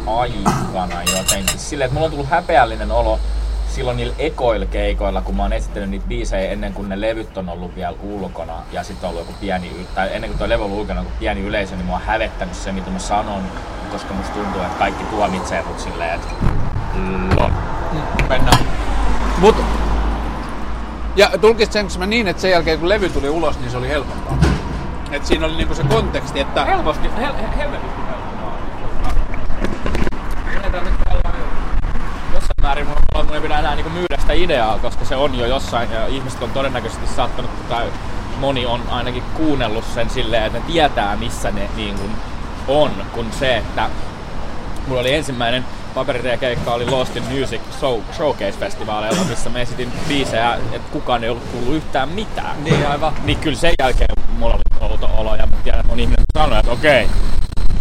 [0.06, 1.58] aikana jotenkin.
[1.58, 3.18] Silleen, että mulla on tullut häpeällinen olo
[3.68, 7.48] silloin niillä ekoilla keikoilla, kun mä oon esittänyt niitä biisejä ennen kuin ne levyt on
[7.48, 10.66] ollut vielä ulkona ja sitten on ollut joku pieni, tai ennen kuin tuo levy on
[10.66, 13.42] ollut ulkona joku pieni yleisö, niin mua on hävettänyt se, mitä mä sanon,
[13.92, 16.28] koska musta tuntuu, että kaikki tuomitsee mut silleen, että
[17.36, 17.50] lol.
[18.28, 18.66] Mennään.
[19.38, 19.56] Mut,
[21.16, 24.38] ja tulkitsenko mä niin, että sen jälkeen kun levy tuli ulos, niin se oli helpompaa?
[25.10, 26.64] Et siinä oli niinku se konteksti, että...
[26.64, 28.58] Helposti, hel, hel, helvetisti helpompaa.
[30.64, 31.34] Ei tarvitse olla
[32.34, 35.46] jossain määrin mun, mun ei pidä enää niinku myydä sitä ideaa, koska se on jo
[35.46, 37.86] jossain ja ihmiset on todennäköisesti saattanut tai
[38.40, 42.10] moni on ainakin kuunnellut sen silleen, että ne tietää missä ne niin kuin
[42.68, 43.90] on, kun se, että
[44.86, 50.92] mulla oli ensimmäinen paperitiekeikka oli Lost in Music Show, Showcase-festivaaleilla, missä me esitin biisejä, että
[50.92, 52.64] kukaan ei ollut kuullut yhtään mitään.
[52.64, 53.12] Niin aivan.
[53.24, 54.08] Niin kyllä sen jälkeen
[54.38, 57.08] mulla oli outo olo ja mä tiedän, että on ihminen sanoi, että okei,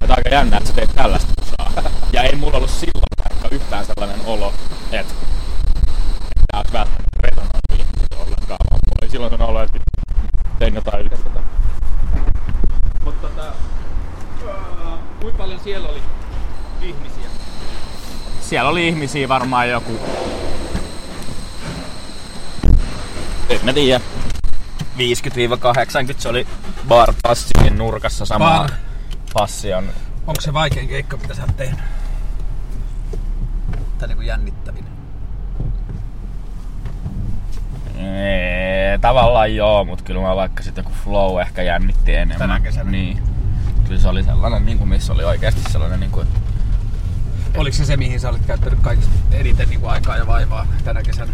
[0.02, 1.84] että aika jännä, että sä tällaista musaa.
[2.14, 4.54] Ja ei mulla ollut silloin vaikka yhtään sellainen olo,
[4.92, 5.14] että
[6.52, 9.80] tää olisi välttämättä resonoinut ihmisille ollenkaan, vaan mulla oli silloin sellainen olo, että
[10.60, 11.30] tein jotain yhdessä.
[13.04, 16.02] Mutta tota, äh, kuinka paljon siellä oli
[16.82, 17.30] ihmisiä?
[18.52, 20.00] Siellä oli ihmisiä varmaan joku...
[23.50, 24.02] En mä tiedä.
[24.98, 25.00] 50-80
[26.18, 26.48] se oli
[26.88, 28.70] bar passin nurkassa sama Bar.
[29.34, 29.90] passi on
[30.28, 31.80] Onko se vaikein keikka, mitä sä oot tehnyt?
[34.00, 34.86] Tai niinku jännittävin?
[37.98, 42.38] Ee, tavallaan joo, mutta kyllä mä vaikka sitten kun flow ehkä jännitti enemmän.
[42.38, 42.92] Tänä kesänä.
[42.92, 43.24] Niin.
[43.88, 46.28] Kyllä se oli sellainen, niin kuin missä oli oikeasti sellainen, niin kuin,
[47.58, 51.34] Oliko se se, mihin sä olit käyttänyt kaikista eniten niinku aikaa ja vaivaa tänä kesänä?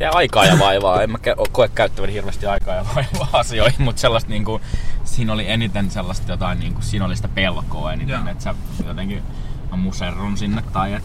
[0.00, 1.02] ja aikaa ja vaivaa.
[1.02, 1.18] En mä
[1.52, 4.62] koe käyttävän hirveästi aikaa ja vaivaa asioihin, mutta sellaista niin kuin,
[5.04, 8.54] siinä oli eniten sellaista jotain, niin kuin, siinä oli sitä pelkoa eniten, että sä
[8.86, 9.22] jotenkin
[9.70, 11.04] mä muserrun sinne tai et,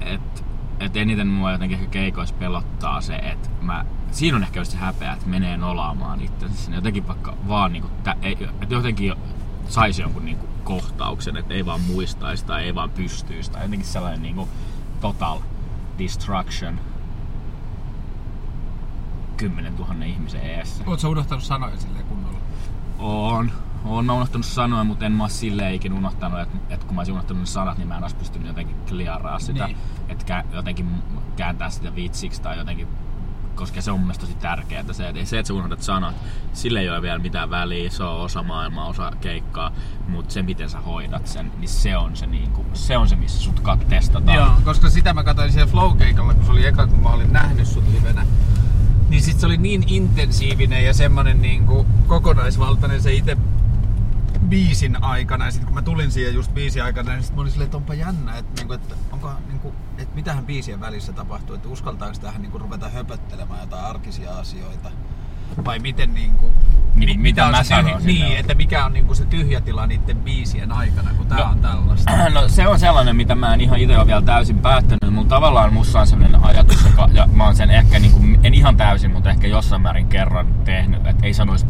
[0.00, 0.44] et,
[0.80, 4.76] et eniten mua jotenkin ehkä keikoissa pelottaa se, että mä, siinä on ehkä just se
[4.76, 6.76] häpeä, että menee nolaamaan itsensä sinne.
[6.76, 9.14] Jotenkin vaikka vaan niinku, tä, ei, että jotenkin
[9.68, 14.22] saisi jonkun niinku kohtauksen, että ei vaan muistaisi tai ei vaan pystyisi tai jotenkin sellainen
[14.22, 14.48] niinku
[15.00, 15.38] total
[15.98, 16.80] destruction
[19.36, 20.84] 10 000 ihmisen eessä.
[20.98, 22.38] Sä unohtanut sanoja silleen kunnolla?
[22.98, 23.52] On.
[23.84, 27.00] Oon mä unohtanut sanoa, mutta en mä oo silleen ikinä unohtanut, että, että kun mä
[27.00, 29.66] olisin unohtanut ne sanat, niin mä en olisi pystynyt jotenkin kliaraa sitä.
[29.66, 29.76] Niin.
[30.08, 31.02] Että kä- jotenkin
[31.36, 32.88] kääntää sitä vitsiksi tai jotenkin
[33.54, 36.14] koska se on mun tosi tärkeää, se, että se, että sä unohdat sanat,
[36.52, 39.72] sille ei ole vielä mitään väliä, se on osa maailmaa, osa keikkaa,
[40.08, 43.16] mutta se, miten sä hoidat sen, niin se on se, niin kuin, se, on se
[43.16, 44.36] missä sut testataan.
[44.36, 47.66] Joo, koska sitä mä katsoin siellä Flow-keikalla, kun se oli eka, kun mä olin nähnyt
[47.66, 48.26] sut livenä.
[49.08, 53.36] Niin sit se oli niin intensiivinen ja semmonen niinku kokonaisvaltainen se itse
[54.48, 55.44] biisin aikana.
[55.44, 57.76] Ja sit kun mä tulin siihen just biisin aikana, niin sit mä olin silleen, että
[57.76, 59.30] onpa jännä, että, niinku, että, onko,
[59.62, 64.90] niinku, että mitähän biisien välissä tapahtuu, että uskaltaako tähän niinku ruveta höpöttelemään jotain arkisia asioita.
[65.64, 66.50] Vai miten niinku,
[66.94, 68.12] Mi- mitä mä sanon sinne?
[68.12, 71.44] Niin, että mikä on niinku se tyhjä tila niiden biisien aikana, kun tää No.
[71.44, 72.12] on tällaista.
[72.34, 75.72] No se on sellainen, mitä mä en ihan itse ole vielä täysin päättänyt, mutta tavallaan
[75.74, 79.10] musta on sellainen ajatus, joka, ja mä oon sen ehkä, niin kuin, en ihan täysin,
[79.10, 81.66] mutta ehkä jossain määrin kerran tehnyt, että ei sanoisi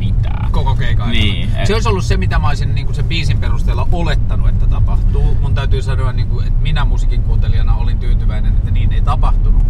[0.00, 0.52] mitään.
[0.52, 1.24] koko keikan aikana.
[1.24, 4.66] Niin, et- Se olisi ollut se, mitä mä olisin niin sen biisin perusteella olettanut, että
[4.66, 5.36] tapahtuu.
[5.40, 9.62] Mun täytyy sanoa, niin kuin, että minä musiikin kuuntelijana olin tyytyväinen, että niin ei tapahtunut.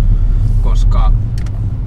[0.63, 1.13] Koska,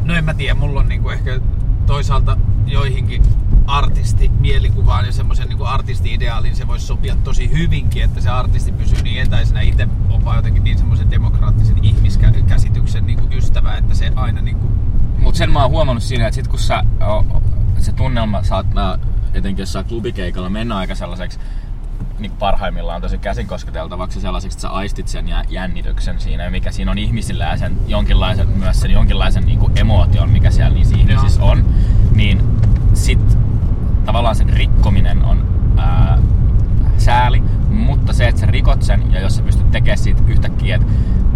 [0.03, 1.39] no en mä tiedä, mulla on niin kuin ehkä
[1.85, 2.37] toisaalta
[2.67, 3.23] joihinkin
[3.67, 9.01] artisti mielikuvaan ja semmoisen niin artisti-ideaaliin se voisi sopia tosi hyvinkin, että se artisti pysyy
[9.01, 9.61] niin etäisenä.
[9.61, 14.57] Itse on vaan jotenkin niin semmoisen demokraattisen ihmiskäsityksen niin kuin ystävä, että se aina niin
[14.57, 14.71] kuin
[15.17, 16.83] Mutta sen mä oon huomannut siinä, että sit kun sä,
[17.77, 18.97] se tunnelma saattaa,
[19.33, 21.39] etenkin jossain klubikeikalla, mennä aika sellaiseksi
[22.19, 26.91] niin parhaimmillaan tosi käsin kosketeltavaksi sellaiseksi, että sä aistit sen ja jännityksen siinä, mikä siinä
[26.91, 31.43] on ihmisillä ja sen jonkinlaisen, myös sen jonkinlaisen niin kuin emootion, mikä siellä niissä ihmisissä
[31.43, 31.65] on,
[32.15, 32.41] niin
[32.93, 33.37] sit
[34.05, 35.47] tavallaan sen rikkominen on
[35.77, 36.17] ää,
[36.97, 40.87] sääli, mutta se, että sä rikot sen ja jos sä pystyt tekemään siitä yhtäkkiä, että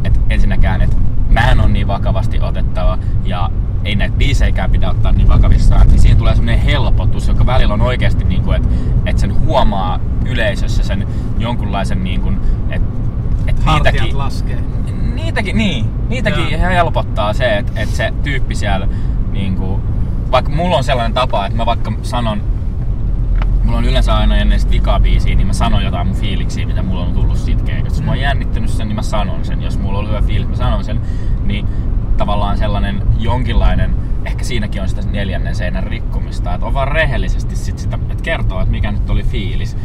[0.04, 0.96] et ensinnäkään, että
[1.30, 3.50] mä en ole niin vakavasti otettava ja
[3.86, 7.82] ei näitä biiseikään pitää ottaa niin vakavissaan, niin siihen tulee semmoinen helpotus, joka välillä on
[7.82, 8.70] oikeasti niin kuin, että,
[9.06, 11.08] että sen huomaa yleisössä sen
[11.40, 12.88] jonkunlaisen niin kuin, että,
[13.48, 14.60] että hartiat niitäkin, laskee.
[15.14, 16.62] niitäkin, niin, niitäkin Joo.
[16.62, 18.88] helpottaa se, että, että se tyyppi siellä,
[19.32, 19.82] niin kuin,
[20.32, 22.42] vaikka mulla on sellainen tapa, että mä vaikka sanon,
[23.68, 27.06] mulla on yleensä aina ennen sitä vikabiisiä, niin mä sanon jotain mun fiiliksiä, mitä mulla
[27.06, 28.00] on tullut siitä keikasta.
[28.00, 29.62] Jos mä oon jännittänyt sen, niin mä sanon sen.
[29.62, 31.02] Jos mulla on hyvä fiilis, mä sanon sen.
[31.44, 31.68] Niin
[32.18, 33.96] tavallaan sellainen jonkinlainen,
[34.26, 38.62] ehkä siinäkin on sitä neljännen seinän rikkomista, että on vaan rehellisesti sit sitä, että kertoo,
[38.62, 39.78] että mikä nyt oli fiilis.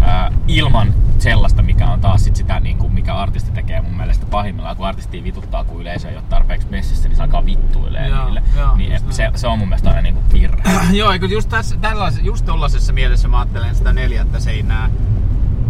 [0.00, 4.26] Ää, ilman sellaista, mikä on taas sit sitä, niin kuin mikä artisti tekee mun mielestä
[4.26, 8.24] pahimmillaan, kun artisti vituttaa, kun yleisö ei ole tarpeeksi messissä, niin se alkaa vittuilee Joo,
[8.24, 8.42] niille.
[8.56, 10.62] joo, niin just se, se, on mun mielestä aina niin kuin virhe.
[10.92, 14.90] Joo, just, tässä, tällais, just tollaisessa mielessä mä ajattelen sitä neljättä seinää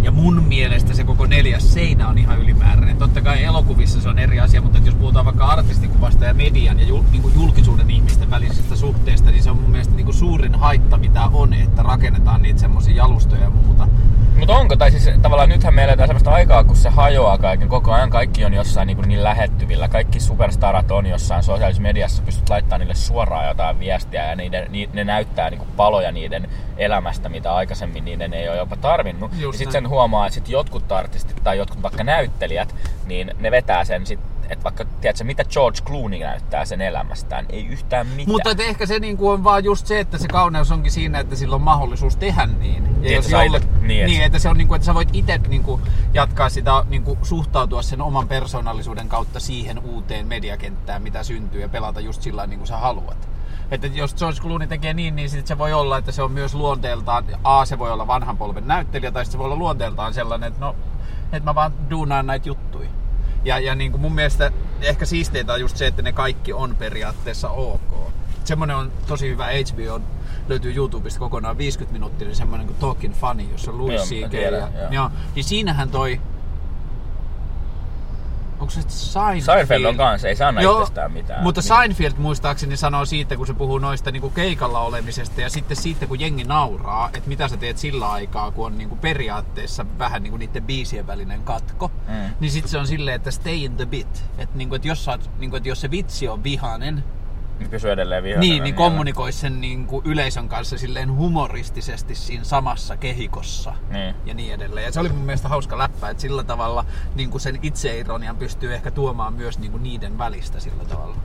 [0.03, 2.97] Ja mun mielestä se koko neljäs seinä on ihan ylimääräinen.
[2.97, 6.87] Totta kai elokuvissa se on eri asia, mutta jos puhutaan vaikka artistikuvasta ja median ja
[6.87, 10.55] jul, niin kuin julkisuuden ihmisten välisistä suhteista, niin se on mun mielestä niin kuin suurin
[10.55, 13.89] haitta, mitä on, että rakennetaan niitä semmoisia jalustoja ja muuta.
[14.37, 17.69] Mutta onko, tai siis tavallaan nythän me eletään sellaista aikaa, kun se hajoaa kaiken.
[17.69, 19.89] Koko ajan kaikki on jossain niin, niin lähettyvillä.
[19.89, 24.89] Kaikki superstarat on jossain sosiaalisessa mediassa, pystyt laittamaan niille suoraan jotain viestiä ja niiden, ni,
[24.93, 29.33] ne näyttää niin kuin paloja niiden elämästä, mitä aikaisemmin niiden ei ole jopa tarvinnut.
[29.33, 32.75] Just ja sitten sen huomaa, että sit jotkut artistit tai jotkut vaikka näyttelijät,
[33.07, 37.67] niin ne vetää sen sit, että vaikka, tiedätkö, mitä George Clooney näyttää sen elämästään, ei
[37.67, 38.29] yhtään mitään.
[38.29, 41.37] Mutta et ehkä se niinku on vaan just se, että se kauneus onkin siinä, että
[41.37, 42.85] sillä on mahdollisuus tehdä niin.
[42.85, 45.09] Ja Niin, että sä jolle, itse- niin, niin, että se on niinku, että sä voit
[45.13, 45.81] itse niinku
[46.15, 52.01] jatkaa sitä, niinku suhtautua sen oman persoonallisuuden kautta siihen uuteen mediakenttään, mitä syntyy ja pelata
[52.01, 53.29] just sillä niin kuin sä haluat.
[53.73, 56.55] Että jos George Clooney tekee niin, niin sit se voi olla, että se on myös
[56.55, 60.49] luonteeltaan, A, se voi olla vanhan polven näyttelijä, tai sit se voi olla luonteeltaan sellainen,
[60.49, 60.77] että no,
[61.25, 62.89] että mä vaan duunaan näitä juttuja.
[63.45, 66.75] Ja, ja niin kuin mun mielestä ehkä siisteintä on just se, että ne kaikki on
[66.75, 68.13] periaatteessa ok.
[68.45, 70.01] Semmonen on tosi hyvä HBO,
[70.49, 74.33] löytyy YouTubesta kokonaan 50 minuuttia, niin semmonen kuin Talking Funny, jossa on Louis C.K.
[74.91, 76.21] Ja, niin siinähän toi...
[78.63, 79.57] Onko se Seinfeld?
[79.57, 81.43] Seinfeld on kanssa, ei saa Joo, itsestään mitään.
[81.43, 81.69] Mutta Niin.
[81.69, 86.21] Seinfeld muistaakseni sanoo siitä, kun se puhuu noista niinku keikalla olemisesta ja sitten siitä, kun
[86.21, 90.63] jengi nauraa, että mitä sä teet sillä aikaa, kun on niinku periaatteessa vähän niinku niiden
[90.63, 91.91] biisien välinen katko.
[92.09, 92.35] Mm.
[92.41, 94.25] Niin sitten se on silleen, että stay in the bit.
[94.39, 97.05] Että niinku, et jos, oot, niinku, et jos se vitsi on vihanen,
[97.63, 98.53] Niin pysyy edelleen vihaisena.
[98.53, 104.15] niin, niin kommunikoi sen niinku yleisön kanssa silleen humoristisesti siinä samassa kehikossa Niin.
[104.27, 104.87] ja niin edelleen.
[104.87, 106.85] Ja se oli mun mielestä hauska läppä, että sillä tavalla
[107.15, 111.17] niin kuin sen itseironian pystyy ehkä tuomaan myös niin kuin niiden välistä sillä tavalla.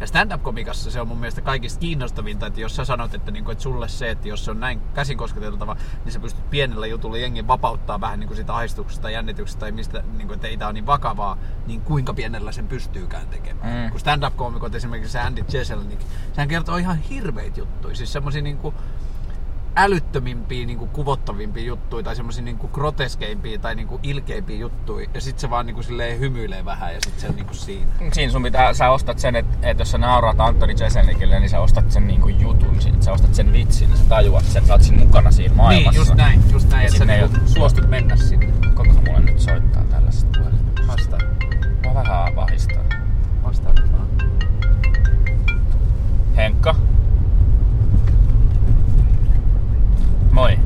[0.00, 3.62] Ja stand-up-komikassa se on mun mielestä kaikista kiinnostavinta, että jos sä sanot, että, niinku, että
[3.62, 7.48] sulle se, että jos se on näin käsin kosketeltava, niin sä pystyt pienellä jutulla jengin
[7.48, 11.38] vapauttaa vähän niinku siitä ahdistuksesta jännityksestä tai mistä, niinku, että ei tää ole niin vakavaa,
[11.66, 13.84] niin kuinka pienellä sen pystyykään tekemään.
[13.84, 13.90] Mm.
[13.90, 16.00] Kun stand-up-koomikot, esimerkiksi Andy Jeselnik,
[16.32, 18.74] sehän kertoo ihan hirveitä juttuja, siis semmosia niinku,
[19.76, 25.08] älyttömimpiä, niinku kuvottavimpia juttuja tai semmoisia niinku groteskeimpia tai niinku ilkeimpiä juttuja.
[25.14, 27.86] Ja sit se vaan niinku silleen hymyilee vähän ja sit se on niinku siinä.
[28.12, 31.60] Siinä sun pitää, sä ostat sen, että et jos sä nauraat Antoni Jeselnikille, niin sä
[31.60, 33.02] ostat sen niinku jutun siitä.
[33.02, 35.90] Sä ostat sen vitsin, sä tajuat sen, sä oot siinä mukana siinä maailmassa.
[35.90, 38.52] Niin, just näin, just näin, että sä niinku oo- suostut mennä sinne.
[38.74, 40.82] Kokohan mulle nyt soittaa tällaista puhelimesta?
[40.86, 41.22] Vastaan.
[41.84, 42.84] Mua vähän vahistaa.
[43.42, 44.08] Vastaan nyt vaan.
[46.36, 46.74] Henkka?
[50.32, 50.58] Moi.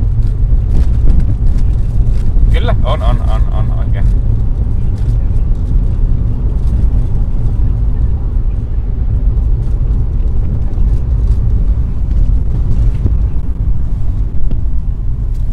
[2.52, 4.04] Kyllä, on, on, on, on oikein.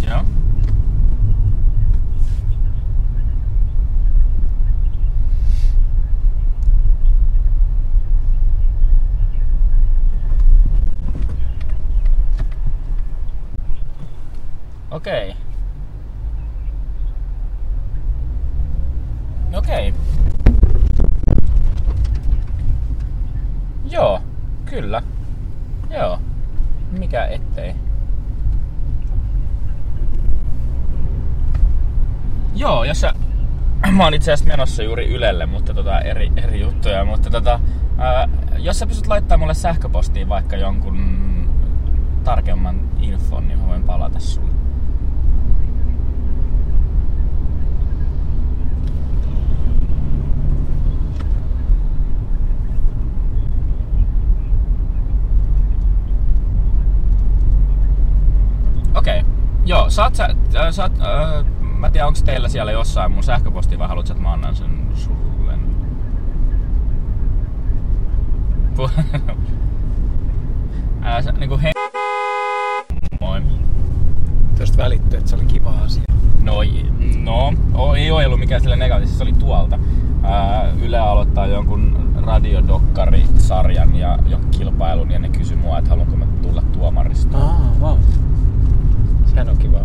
[0.08, 0.24] Joo.
[14.92, 15.36] Okei.
[19.54, 19.94] Okei.
[23.90, 24.22] Joo,
[24.66, 25.02] kyllä.
[25.90, 26.20] Joo.
[27.00, 27.76] Mikä ettei.
[32.56, 33.14] Joo, jos sä...
[33.92, 37.60] Mä oon itse asiassa menossa juuri Ylelle, mutta tota eri, eri juttuja, mutta tota...
[37.98, 41.50] Ää, jos sä pystyt laittamaan mulle sähköpostiin vaikka jonkun
[42.24, 44.48] tarkemman infon, niin mä voin palata sulle.
[58.96, 59.22] Okei.
[59.66, 63.80] Joo, saat sä, äh, saat, äh, mä en tiedä onko teillä siellä jossain mun sähköposti
[63.80, 65.54] vai haluatko, että mä annan sen sulle?
[71.04, 71.72] Älä sä, niinku he...
[73.22, 73.42] Moi.
[74.58, 76.04] Tästä välittyy, että se oli kiva asia.
[76.44, 76.54] No,
[77.24, 79.80] no o, ei ole ollut mikään sille negatiivista, se oli tuolta.
[80.24, 86.26] Ää, Yle aloittaa jonkun radiodokkarisarjan ja jonkun kilpailun ja ne kysyi mua, että haluanko mä
[86.42, 87.44] tulla tuomaristoon.
[87.44, 87.98] Aa, wow.
[89.26, 89.80] Sehän on kiva.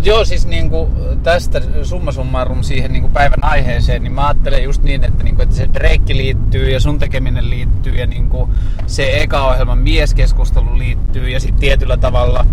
[0.00, 0.88] Mutta joo, siis niinku
[1.22, 5.54] tästä summa summarum siihen niinku päivän aiheeseen, niin mä ajattelen just niin, että, niinku, että
[5.54, 8.50] se Drake liittyy ja sun tekeminen liittyy ja niinku
[8.86, 12.46] se eka-ohjelman mieskeskustelu liittyy ja sitten tietyllä tavalla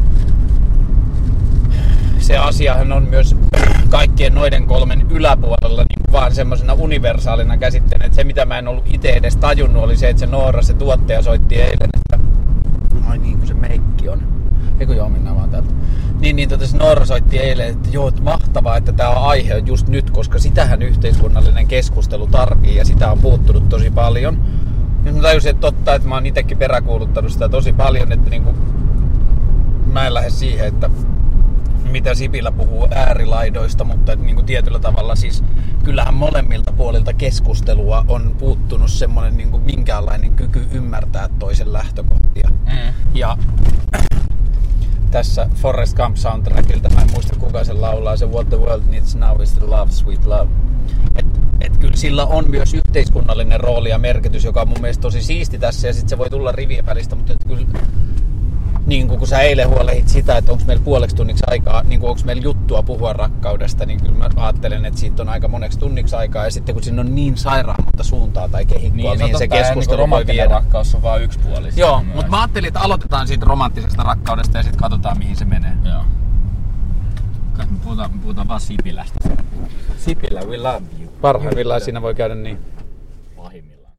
[2.19, 3.35] se asiahan on myös
[3.89, 8.05] kaikkien noiden kolmen yläpuolella niin vaan semmoisena universaalina käsitteenä.
[8.05, 10.73] Että se mitä mä en ollut itse edes tajunnut oli se, että se Noora, se
[10.73, 12.19] tuottaja soitti eilen, että
[13.09, 14.21] ai niin kuin se meikki on.
[14.79, 15.73] Eikö joo, mennään vaan täältä.
[16.19, 19.67] Niin, niin tota, se Noora soitti eilen, että joo, että mahtavaa, että tämä aihe on
[19.67, 24.45] just nyt, koska sitähän yhteiskunnallinen keskustelu tarvii ja sitä on puuttunut tosi paljon.
[25.03, 28.55] Nyt mä tajusin, että totta, että mä oon itsekin peräkuuluttanut sitä tosi paljon, että niinku,
[29.85, 30.89] mä en lähde siihen, että
[31.91, 35.43] mitä Sipilä puhuu äärilaidoista, mutta että niin kuin tietyllä tavalla siis
[35.83, 42.49] kyllähän molemmilta puolilta keskustelua on puuttunut semmoinen niin kuin minkäänlainen kyky ymmärtää toisen lähtökohtia.
[42.65, 42.93] Mm.
[43.13, 43.37] Ja
[45.11, 49.15] tässä Forrest Gump soundtrackilta, mä en muista kuka sen laulaa, se What the World Needs
[49.15, 50.47] Now is the Love, Sweet Love.
[51.15, 51.25] Et,
[51.61, 55.59] et kyllä sillä on myös yhteiskunnallinen rooli ja merkitys, joka on mun mielestä tosi siisti
[55.59, 55.87] tässä.
[55.87, 57.67] Ja sitten se voi tulla rivien välistä, mutta et kyllä
[58.87, 62.09] niin kuin kun sä eilen huolehit sitä, että onko meillä puoleksi tunniksi aikaa, niin kuin
[62.09, 66.15] onko meillä juttua puhua rakkaudesta, niin kyllä mä ajattelen, että siitä on aika moneksi tunniksi
[66.15, 66.45] aikaa.
[66.45, 69.47] Ja sitten kun siinä on niin sairaan monta suuntaa tai kehikkoa, Niin, mihin se, se
[69.47, 70.47] totta, ja keskustelu niin voi viedä.
[70.53, 71.69] rakkaus on vain yksi puoli.
[71.75, 75.73] Joo, mutta mä ajattelin, että aloitetaan siitä romanttisesta rakkaudesta ja sitten katsotaan, mihin se menee.
[75.85, 76.01] Joo.
[77.57, 79.29] Kai me puhutaan, me puhutaan vaan Sipilästä.
[79.97, 81.11] Sipilä, we love you.
[81.21, 82.57] Parhaimmillaan siinä voi käydä niin.